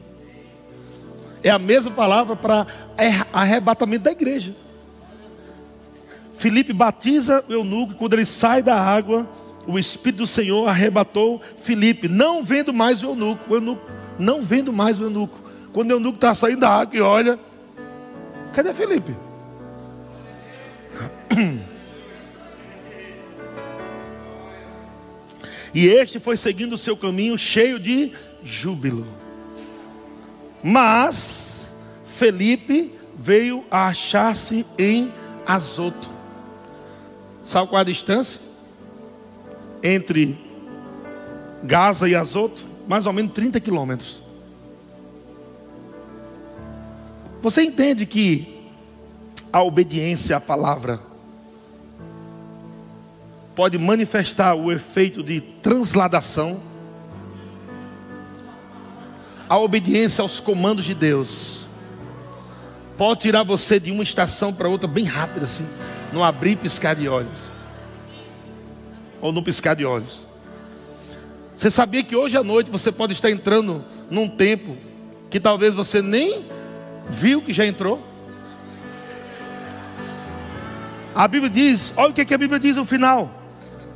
[1.44, 2.66] É a mesma palavra para
[3.32, 4.56] arrebatamento da igreja.
[6.40, 9.28] Felipe batiza o eunuco, quando ele sai da água,
[9.68, 13.82] o Espírito do Senhor arrebatou Felipe, não vendo mais o eunuco, o eunuco
[14.18, 15.38] não vendo mais o eunuco.
[15.74, 17.38] Quando o eunuco está saindo da água e olha,
[18.54, 19.14] cadê Felipe?
[25.72, 28.12] E este foi seguindo o seu caminho cheio de
[28.42, 29.06] júbilo.
[30.64, 31.72] Mas
[32.08, 35.14] Felipe veio a achar-se em
[35.46, 36.19] Azoto.
[37.50, 38.40] Sabe qual é a distância?
[39.82, 40.38] Entre
[41.64, 42.64] Gaza e Azoto?
[42.88, 44.22] Mais ou menos 30 quilômetros.
[47.42, 48.70] Você entende que
[49.52, 51.02] a obediência à palavra
[53.56, 56.62] pode manifestar o efeito de transladação,
[59.50, 61.66] a obediência aos comandos de Deus
[62.96, 65.66] pode tirar você de uma estação para outra bem rápido assim.
[66.12, 67.50] No abrir e piscar de olhos.
[69.22, 70.28] Ou no piscar de olhos.
[71.58, 74.78] Você sabia que hoje à noite você pode estar entrando num tempo
[75.30, 76.46] que talvez você nem
[77.10, 78.02] viu que já entrou?
[81.14, 83.30] A Bíblia diz, olha o que, a Bíblia diz no final.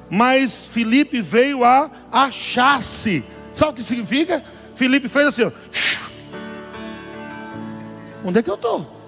[0.09, 3.24] Mas Felipe veio a achar-se.
[3.53, 4.43] Sabe o que significa?
[4.76, 5.51] Felipe fez assim, ó.
[8.26, 9.03] Onde é que eu estou?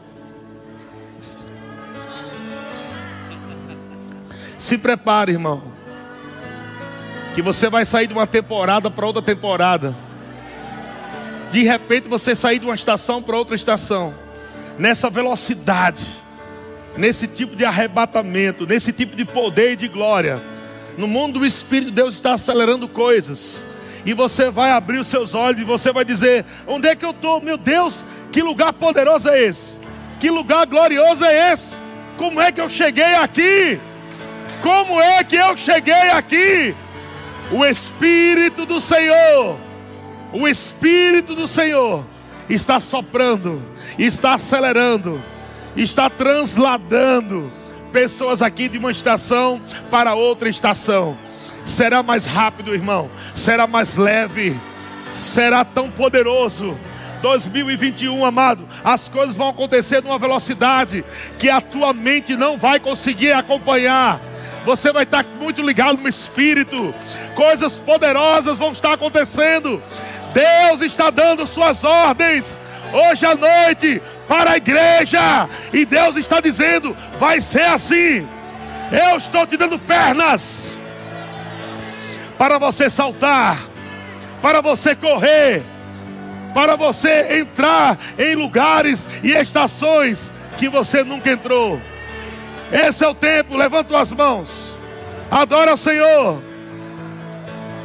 [4.65, 5.61] Se prepare, irmão.
[7.35, 9.95] Que você vai sair de uma temporada para outra temporada.
[11.51, 14.15] De repente você sair de uma estação para outra estação.
[14.79, 16.07] Nessa velocidade.
[16.97, 18.65] Nesse tipo de arrebatamento.
[18.65, 20.41] Nesse tipo de poder e de glória.
[20.97, 23.63] No mundo do Espírito, Deus está acelerando coisas.
[24.03, 27.11] E você vai abrir os seus olhos e você vai dizer: Onde é que eu
[27.11, 27.39] estou?
[27.39, 29.75] Meu Deus, que lugar poderoso é esse?
[30.19, 31.77] Que lugar glorioso é esse?
[32.17, 33.79] Como é que eu cheguei aqui?
[34.61, 36.75] Como é que eu cheguei aqui?
[37.51, 39.57] O Espírito do Senhor,
[40.33, 42.03] o Espírito do Senhor
[42.49, 43.61] está soprando,
[43.97, 45.23] está acelerando,
[45.75, 47.51] está transladando
[47.91, 51.17] pessoas aqui de uma estação para outra estação.
[51.65, 54.59] Será mais rápido, irmão, será mais leve,
[55.15, 56.75] será tão poderoso
[57.21, 61.03] 2021, amado, as coisas vão acontecer numa velocidade
[61.39, 64.21] que a tua mente não vai conseguir acompanhar.
[64.65, 66.93] Você vai estar muito ligado no espírito.
[67.35, 69.81] Coisas poderosas vão estar acontecendo.
[70.33, 72.57] Deus está dando suas ordens
[72.91, 75.47] hoje à noite para a igreja.
[75.71, 78.27] E Deus está dizendo: vai ser assim.
[78.91, 80.77] Eu estou te dando pernas
[82.37, 83.67] para você saltar,
[84.41, 85.63] para você correr
[86.55, 91.81] para você entrar em lugares e estações que você nunca entrou.
[92.75, 94.77] Esse é o tempo, levanta as mãos.
[95.31, 96.41] Adora o Senhor.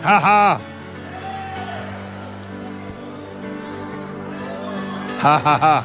[0.02, 0.60] Haha.
[5.22, 5.84] Haha.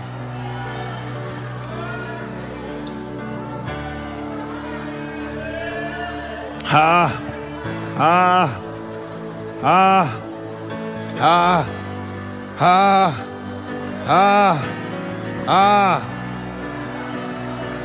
[6.68, 7.12] Ah,
[8.00, 8.50] ah,
[9.64, 10.10] ah,
[11.22, 11.66] ah.
[12.60, 13.14] Ah,
[14.08, 14.58] ah,
[15.48, 16.02] ah.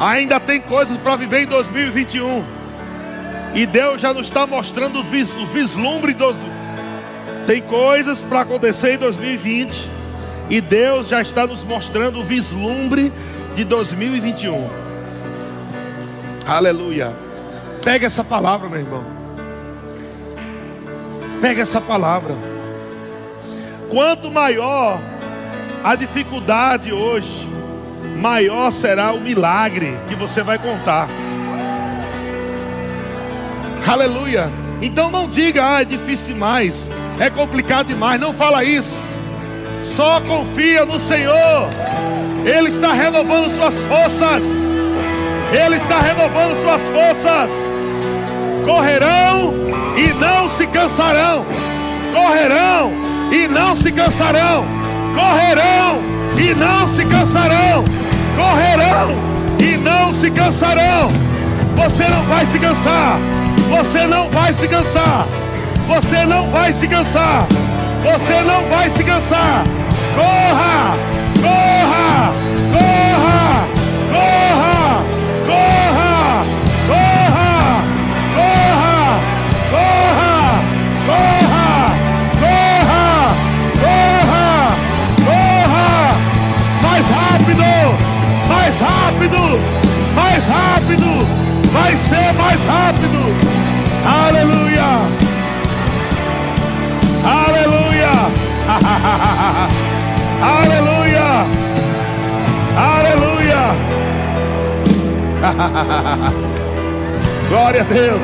[0.01, 2.43] Ainda tem coisas para viver em 2021.
[3.55, 6.43] E Deus já nos está mostrando o vislumbre dos.
[7.47, 9.91] Tem coisas para acontecer em 2020.
[10.49, 13.13] E Deus já está nos mostrando o vislumbre
[13.55, 14.71] de 2021.
[16.47, 17.13] Aleluia.
[17.85, 19.05] Pega essa palavra, meu irmão.
[21.43, 22.35] Pega essa palavra.
[23.91, 24.99] Quanto maior
[25.85, 27.47] a dificuldade hoje,
[28.21, 31.09] maior será o milagre que você vai contar.
[33.87, 34.51] Aleluia.
[34.83, 38.21] Então não diga, ah, é difícil demais, é complicado demais.
[38.21, 38.99] Não fala isso.
[39.83, 41.69] Só confia no Senhor.
[42.45, 44.45] Ele está renovando suas forças.
[45.53, 47.51] Ele está renovando suas forças.
[48.65, 49.55] Correrão
[49.97, 51.45] e não se cansarão.
[52.13, 54.65] Correrão e não se cansarão,
[55.15, 56.03] correrão
[56.37, 57.85] e não se cansarão,
[58.41, 59.15] correrão
[59.61, 61.09] e não se cansarão.
[61.77, 63.19] Você não vai se cansar,
[63.69, 65.27] você não vai se cansar,
[65.87, 67.47] você não vai se cansar,
[68.03, 69.65] você não vai se cansar.
[70.15, 70.97] Corra,
[71.43, 72.33] corra,
[107.93, 108.23] Deus.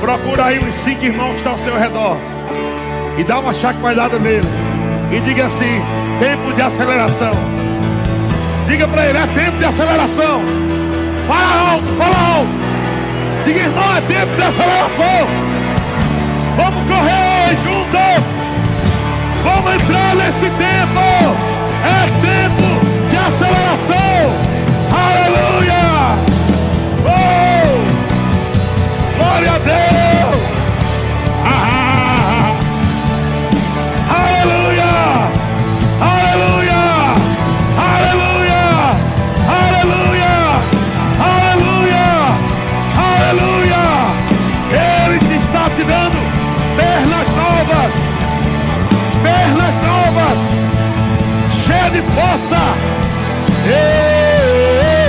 [0.00, 2.16] Procura aí uns cinco irmãos que estão ao seu redor
[3.16, 4.44] e dá uma chacoalhada neles
[5.10, 5.82] e diga assim:
[6.18, 7.32] tempo de aceleração.
[8.66, 10.42] Diga para ele, é tempo de aceleração.
[11.26, 12.50] Fala alto, fala alto.
[13.44, 15.26] Diga, irmão, é tempo de aceleração.
[16.56, 18.40] Vamos correr juntos.
[19.42, 21.00] Vamos entrar nesse tempo.
[21.84, 23.89] É tempo de aceleração.
[29.40, 30.42] Glória a Deus!
[31.46, 32.52] Ah, ah, ah,
[33.30, 34.20] ah.
[34.20, 34.92] Aleluia!
[36.12, 36.82] Aleluia!
[37.88, 38.64] Aleluia!
[39.64, 40.36] Aleluia!
[41.32, 42.08] Aleluia!
[43.08, 43.84] Aleluia!
[45.08, 46.18] Ele te está te dando
[46.76, 47.92] pernas novas,
[49.22, 50.40] pernas novas,
[51.64, 52.60] cheia de força.
[53.64, 54.99] Ei, ei, ei.